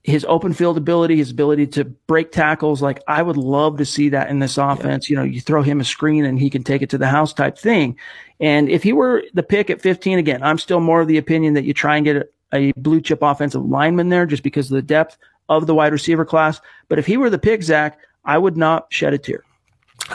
[0.03, 4.09] His open field ability, his ability to break tackles, like I would love to see
[4.09, 5.11] that in this offense.
[5.11, 5.12] Yeah.
[5.12, 7.34] You know, you throw him a screen and he can take it to the house
[7.34, 7.98] type thing.
[8.40, 11.53] And if he were the pick at 15 again, I'm still more of the opinion
[11.53, 14.76] that you try and get a, a blue chip offensive lineman there just because of
[14.76, 15.18] the depth
[15.51, 16.62] of the wide receiver class.
[16.88, 17.98] But if he were the pick, Zack,
[18.31, 19.43] I would not shed a tear.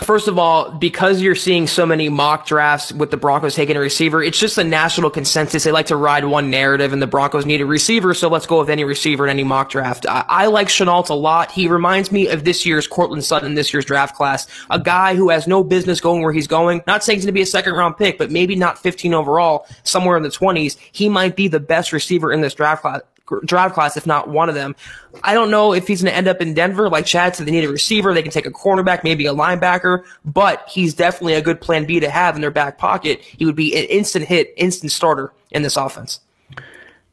[0.01, 3.80] First of all, because you're seeing so many mock drafts with the Broncos taking a
[3.82, 5.66] receiver, it's just a national consensus.
[5.66, 8.59] They like to ride one narrative, and the Broncos need a receiver, so let's go
[8.59, 10.05] with any receiver in any mock draft.
[10.07, 11.51] I, I like Shenault a lot.
[11.51, 15.30] He reminds me of this year's Courtland Sutton this year's draft class, a guy who
[15.30, 16.84] has no business going where he's going.
[16.88, 19.68] Not saying he's going to be a second round pick, but maybe not 15 overall,
[19.84, 20.78] somewhere in the 20s.
[20.93, 23.01] He might be the best receiver in this draft class
[23.45, 24.76] drive class, if not one of them.
[25.23, 26.89] I don't know if he's going to end up in Denver.
[26.89, 28.13] Like Chad said, they need a receiver.
[28.13, 31.99] They can take a cornerback, maybe a linebacker, but he's definitely a good plan B
[31.99, 33.21] to have in their back pocket.
[33.21, 36.19] He would be an instant hit, instant starter in this offense.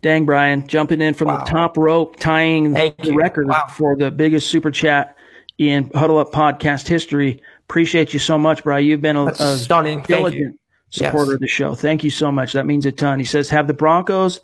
[0.03, 1.39] Dang, Brian, jumping in from wow.
[1.39, 3.15] the top rope, tying Thank the you.
[3.15, 3.67] record wow.
[3.69, 5.17] for the biggest super chat
[5.59, 7.41] in Huddle Up podcast history.
[7.69, 8.85] Appreciate you so much, Brian.
[8.85, 10.59] You've been a, a stunning, diligent
[10.91, 11.35] supporter yes.
[11.35, 11.75] of the show.
[11.77, 12.53] Thank you so much.
[12.53, 13.21] That means a ton.
[13.21, 14.41] He says, have the Broncos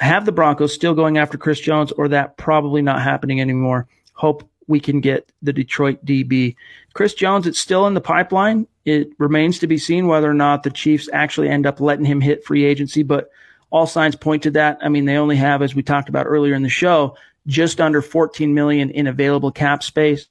[0.00, 3.86] have the Broncos still going after Chris Jones, or that probably not happening anymore.
[4.14, 6.56] Hope we can get the Detroit DB.
[6.94, 8.66] Chris Jones, it's still in the pipeline.
[8.84, 12.20] It remains to be seen whether or not the Chiefs actually end up letting him
[12.20, 13.30] hit free agency, but
[13.70, 14.78] all signs point to that.
[14.80, 18.00] I mean, they only have, as we talked about earlier in the show, just under
[18.00, 20.26] 14 million in available cap space.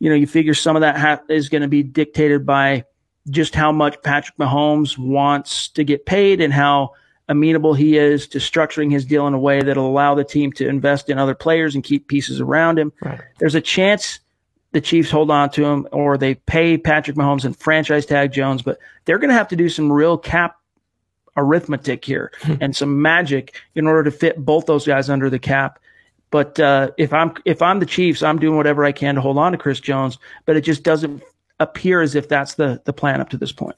[0.00, 2.84] You know, you figure some of that ha- is going to be dictated by
[3.30, 6.92] just how much Patrick Mahomes wants to get paid and how
[7.28, 10.66] amenable he is to structuring his deal in a way that'll allow the team to
[10.66, 12.92] invest in other players and keep pieces around him.
[13.02, 13.20] Right.
[13.38, 14.20] There's a chance
[14.72, 18.62] the Chiefs hold on to him or they pay Patrick Mahomes and franchise tag Jones,
[18.62, 20.56] but they're going to have to do some real cap
[21.36, 22.54] arithmetic here hmm.
[22.60, 25.78] and some magic in order to fit both those guys under the cap.
[26.30, 29.38] But uh, if I'm if I'm the Chiefs, I'm doing whatever I can to hold
[29.38, 31.22] on to Chris Jones, but it just doesn't
[31.58, 33.76] appear as if that's the the plan up to this point.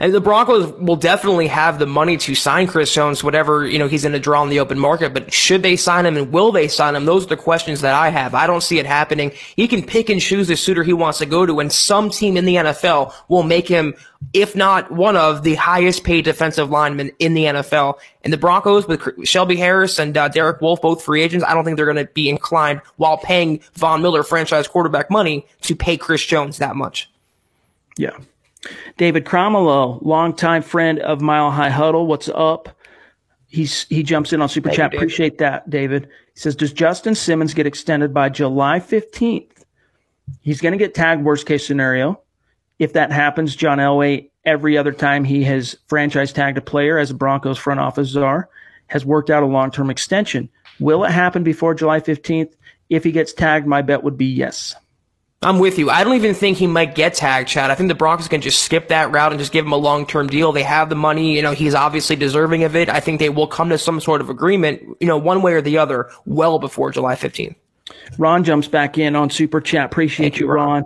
[0.00, 3.86] And the Broncos will definitely have the money to sign Chris Jones, whatever, you know,
[3.86, 5.14] he's going to draw in the open market.
[5.14, 7.04] But should they sign him and will they sign him?
[7.04, 8.34] Those are the questions that I have.
[8.34, 9.32] I don't see it happening.
[9.56, 12.36] He can pick and choose the suitor he wants to go to, and some team
[12.36, 13.94] in the NFL will make him,
[14.32, 17.98] if not one of the highest paid defensive linemen in the NFL.
[18.22, 21.64] And the Broncos with Shelby Harris and uh, Derek Wolfe, both free agents, I don't
[21.64, 25.96] think they're going to be inclined while paying Von Miller franchise quarterback money to pay
[25.96, 27.10] Chris Jones that much.
[27.96, 28.16] Yeah.
[28.96, 32.06] David Cromwell, longtime friend of Mile High Huddle.
[32.06, 32.68] What's up?
[33.48, 34.92] He's he jumps in on Super Thank Chat.
[34.92, 36.08] You, Appreciate that, David.
[36.34, 39.64] He says, Does Justin Simmons get extended by July 15th?
[40.40, 42.20] He's going to get tagged worst case scenario.
[42.78, 47.10] If that happens, John Elway, every other time he has franchise tagged a player as
[47.10, 48.48] a Broncos front office czar,
[48.88, 50.48] has worked out a long term extension.
[50.80, 52.52] Will it happen before July 15th?
[52.90, 54.74] If he gets tagged, my bet would be yes.
[55.44, 55.90] I'm with you.
[55.90, 57.70] I don't even think he might get tagged, Chad.
[57.70, 60.06] I think the Broncos can just skip that route and just give him a long
[60.06, 60.52] term deal.
[60.52, 61.36] They have the money.
[61.36, 62.88] You know, he's obviously deserving of it.
[62.88, 65.60] I think they will come to some sort of agreement, you know, one way or
[65.60, 67.54] the other, well before July 15th.
[68.18, 69.86] Ron jumps back in on Super Chat.
[69.86, 70.68] Appreciate Thank you, Ron.
[70.68, 70.84] Ron.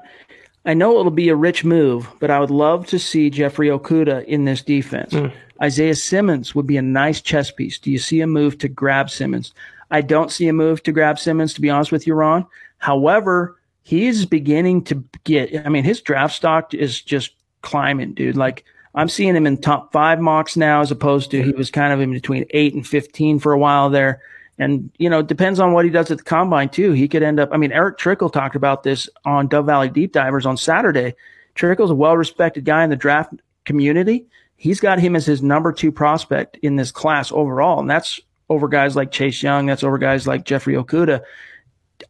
[0.64, 4.24] I know it'll be a rich move, but I would love to see Jeffrey Okudah
[4.26, 5.14] in this defense.
[5.14, 5.32] Mm.
[5.62, 7.78] Isaiah Simmons would be a nice chess piece.
[7.78, 9.54] Do you see a move to grab Simmons?
[9.90, 12.46] I don't see a move to grab Simmons, to be honest with you, Ron.
[12.78, 13.57] However,
[13.88, 17.32] he's beginning to get, I mean, his draft stock is just
[17.62, 18.36] climbing, dude.
[18.36, 21.90] Like, I'm seeing him in top five mocks now, as opposed to he was kind
[21.90, 24.20] of in between eight and 15 for a while there.
[24.58, 26.92] And, you know, it depends on what he does at the combine, too.
[26.92, 30.12] He could end up, I mean, Eric Trickel talked about this on Dove Valley Deep
[30.12, 31.14] Divers on Saturday.
[31.54, 33.32] Trickel's a well respected guy in the draft
[33.64, 34.26] community.
[34.56, 37.80] He's got him as his number two prospect in this class overall.
[37.80, 38.20] And that's
[38.50, 39.64] over guys like Chase Young.
[39.64, 41.22] That's over guys like Jeffrey Okudah.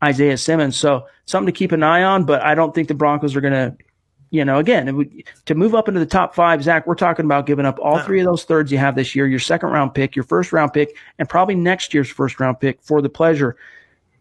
[0.02, 0.76] Isaiah Simmons.
[0.76, 3.52] So something to keep an eye on, but I don't think the Broncos are going
[3.52, 3.76] to
[4.30, 7.46] you know, again, would, to move up into the top five, Zack, we're talking about
[7.46, 10.14] giving up all three of those thirds you have this year, your second round pick,
[10.14, 13.56] your first round pick, and probably next year's first round pick for the pleasure.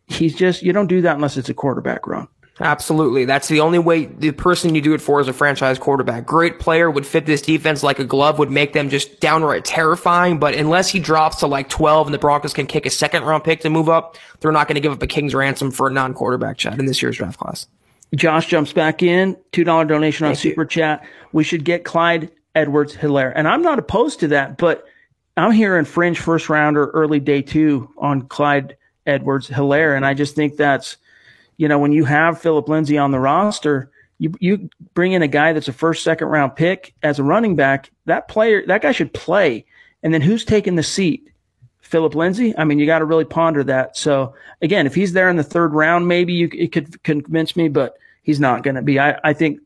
[0.05, 2.27] He's just, you don't do that unless it's a quarterback run.
[2.59, 3.25] Absolutely.
[3.25, 6.25] That's the only way the person you do it for is a franchise quarterback.
[6.25, 10.39] Great player would fit this defense like a glove, would make them just downright terrifying.
[10.39, 13.43] But unless he drops to like 12 and the Broncos can kick a second round
[13.43, 15.91] pick to move up, they're not going to give up a king's ransom for a
[15.91, 17.67] non quarterback Chad in this year's draft class.
[18.15, 20.67] Josh jumps back in, $2 donation on Thank Super you.
[20.67, 21.05] Chat.
[21.33, 23.33] We should get Clyde Edwards Helaire.
[23.35, 24.85] And I'm not opposed to that, but
[25.35, 29.95] I'm hearing fringe first rounder early day two on Clyde Edwards Helaire.
[29.95, 30.97] And I just think that's,
[31.57, 35.27] you know, when you have Phillip Lindsay on the roster, you, you bring in a
[35.27, 38.91] guy that's a first, second round pick as a running back, that player, that guy
[38.91, 39.65] should play.
[40.03, 41.31] And then who's taking the seat?
[41.81, 42.53] Phillip Lindsay?
[42.57, 43.95] I mean, you got to really ponder that.
[43.95, 47.69] So again, if he's there in the third round, maybe you it could convince me,
[47.69, 48.99] but he's not going to be.
[48.99, 49.61] I, I think,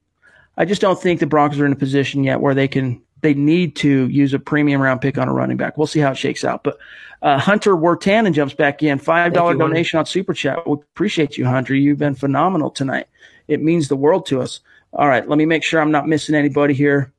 [0.56, 3.34] I just don't think the Broncos are in a position yet where they can, they
[3.34, 5.78] need to use a premium round pick on a running back.
[5.78, 6.64] We'll see how it shakes out.
[6.64, 6.78] But
[7.22, 9.00] uh, Hunter Wertanen jumps back in.
[9.00, 10.68] $5 donation on Super Chat.
[10.68, 11.76] We appreciate you, Hunter.
[11.76, 13.08] You've been phenomenal tonight.
[13.48, 14.60] It means the world to us.
[14.94, 17.14] All right, let me make sure I'm not missing anybody here.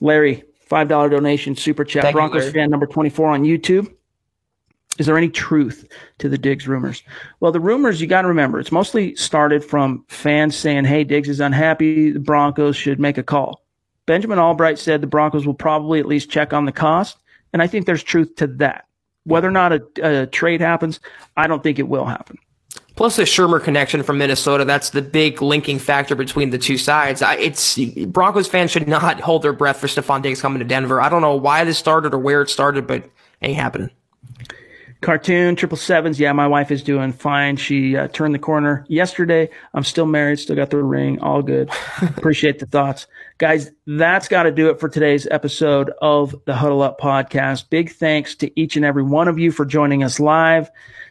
[0.00, 2.02] Larry, $5 donation, super chat.
[2.02, 3.92] Thank Broncos you, fan number 24 on YouTube.
[5.00, 5.88] Is there any truth
[6.18, 7.02] to the Diggs rumors?
[7.40, 11.30] Well, the rumors, you got to remember, it's mostly started from fans saying, hey, Diggs
[11.30, 12.10] is unhappy.
[12.10, 13.64] The Broncos should make a call.
[14.04, 17.16] Benjamin Allbright said the Broncos will probably at least check on the cost.
[17.54, 18.84] And I think there's truth to that.
[19.24, 21.00] Whether or not a, a trade happens,
[21.34, 22.36] I don't think it will happen.
[22.94, 24.66] Plus the Shurmur connection from Minnesota.
[24.66, 27.22] That's the big linking factor between the two sides.
[27.24, 31.00] It's Broncos fans should not hold their breath for Stefon Diggs coming to Denver.
[31.00, 33.08] I don't know why this started or where it started, but
[33.40, 33.88] ain't happening.
[35.00, 36.20] Cartoon triple sevens.
[36.20, 37.56] Yeah, my wife is doing fine.
[37.56, 39.48] She uh, turned the corner yesterday.
[39.72, 41.18] I'm still married, still got the ring.
[41.20, 41.70] All good.
[42.02, 43.06] Appreciate the thoughts,
[43.38, 43.70] guys.
[43.86, 47.70] That's got to do it for today's episode of the Huddle Up podcast.
[47.70, 50.70] Big thanks to each and every one of you for joining us live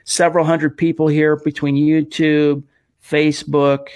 [0.09, 2.63] several hundred people here between YouTube,
[3.03, 3.87] Facebook,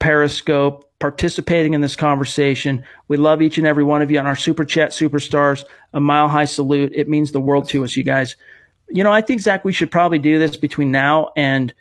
[0.00, 2.84] Periscope, participating in this conversation.
[3.06, 5.64] We love each and every one of you on our super chat superstars.
[5.92, 6.92] A mile high salute.
[6.94, 8.36] It means the world to us, you guys.
[8.88, 11.72] You know, I think Zack, we should probably do this between now and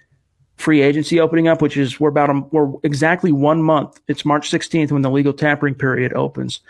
[0.58, 4.00] free agency opening up, which is we're about a, we're exactly one month.
[4.08, 6.62] It's March 16th when the legal tampering period opens.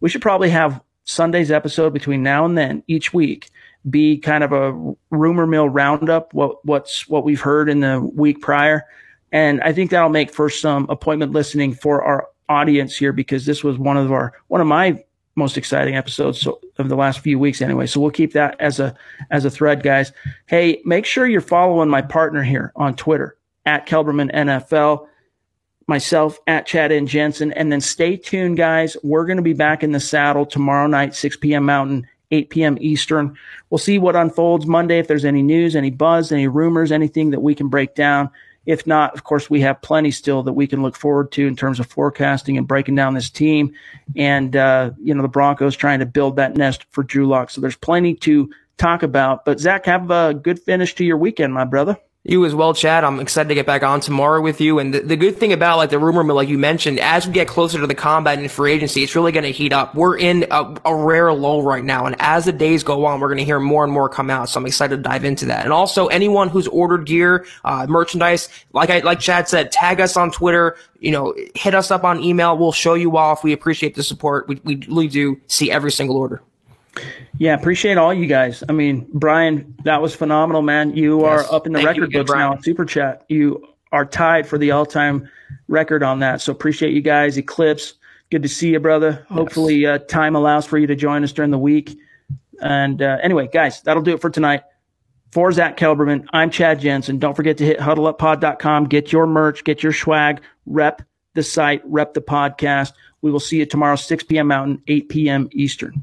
[0.00, 3.50] We should probably have Sunday's episode between now and then each week
[3.88, 8.40] be kind of a rumor mill roundup, what what's what we've heard in the week
[8.40, 8.84] prior.
[9.32, 13.64] And I think that'll make for some appointment listening for our audience here because this
[13.64, 15.02] was one of our one of my
[15.40, 17.86] most exciting episodes of the last few weeks anyway.
[17.86, 18.94] So we'll keep that as a
[19.30, 20.12] as a thread, guys.
[20.46, 23.36] Hey, make sure you're following my partner here on Twitter
[23.66, 25.08] at Kelberman NFL,
[25.88, 28.96] myself at Chad and Jensen, and then stay tuned, guys.
[29.02, 31.64] We're going to be back in the saddle tomorrow night, 6 p.m.
[31.64, 32.78] Mountain, 8 p.m.
[32.80, 33.36] Eastern.
[33.70, 34.98] We'll see what unfolds Monday.
[34.98, 38.30] If there's any news, any buzz, any rumors, anything that we can break down.
[38.70, 41.56] If not, of course, we have plenty still that we can look forward to in
[41.56, 43.74] terms of forecasting and breaking down this team.
[44.14, 47.50] And, uh, you know, the Broncos trying to build that nest for Drew Lock.
[47.50, 48.48] So there's plenty to
[48.78, 49.44] talk about.
[49.44, 51.98] But, Zack, have a good finish to your weekend, my brother.
[52.22, 53.02] You as well, Chad.
[53.02, 54.78] I'm excited to get back on tomorrow with you.
[54.78, 57.32] And the, the, good thing about like the rumor mill, like you mentioned, as we
[57.32, 59.94] get closer to the combine and free agency, it's really going to heat up.
[59.94, 62.04] We're in a, a, rare lull right now.
[62.04, 64.50] And as the days go on, we're going to hear more and more come out.
[64.50, 65.64] So I'm excited to dive into that.
[65.64, 70.14] And also anyone who's ordered gear, uh, merchandise, like I, like Chad said, tag us
[70.18, 72.58] on Twitter, you know, hit us up on email.
[72.58, 73.42] We'll show you off.
[73.42, 74.46] We appreciate the support.
[74.46, 76.42] We, we really do see every single order.
[77.38, 78.62] Yeah, appreciate all you guys.
[78.68, 80.94] I mean, Brian, that was phenomenal, man.
[80.94, 81.48] You yes.
[81.48, 83.24] are up in the Thank record books now Super Chat.
[83.28, 85.28] You are tied for the all-time
[85.68, 86.40] record on that.
[86.40, 87.38] So appreciate you guys.
[87.38, 87.94] Eclipse,
[88.30, 89.26] good to see you, brother.
[89.28, 89.36] Yes.
[89.36, 91.98] Hopefully, uh, time allows for you to join us during the week.
[92.60, 94.62] And uh, anyway, guys, that'll do it for tonight.
[95.32, 97.20] For Zack Kelberman, I'm Chad Jensen.
[97.20, 98.86] Don't forget to hit huddleuppod.com.
[98.86, 101.02] Get your merch, get your swag, rep
[101.34, 102.92] the site, rep the podcast.
[103.22, 104.48] We will see you tomorrow, 6 p.m.
[104.48, 105.48] Mountain, 8 p.m.
[105.52, 106.02] Eastern.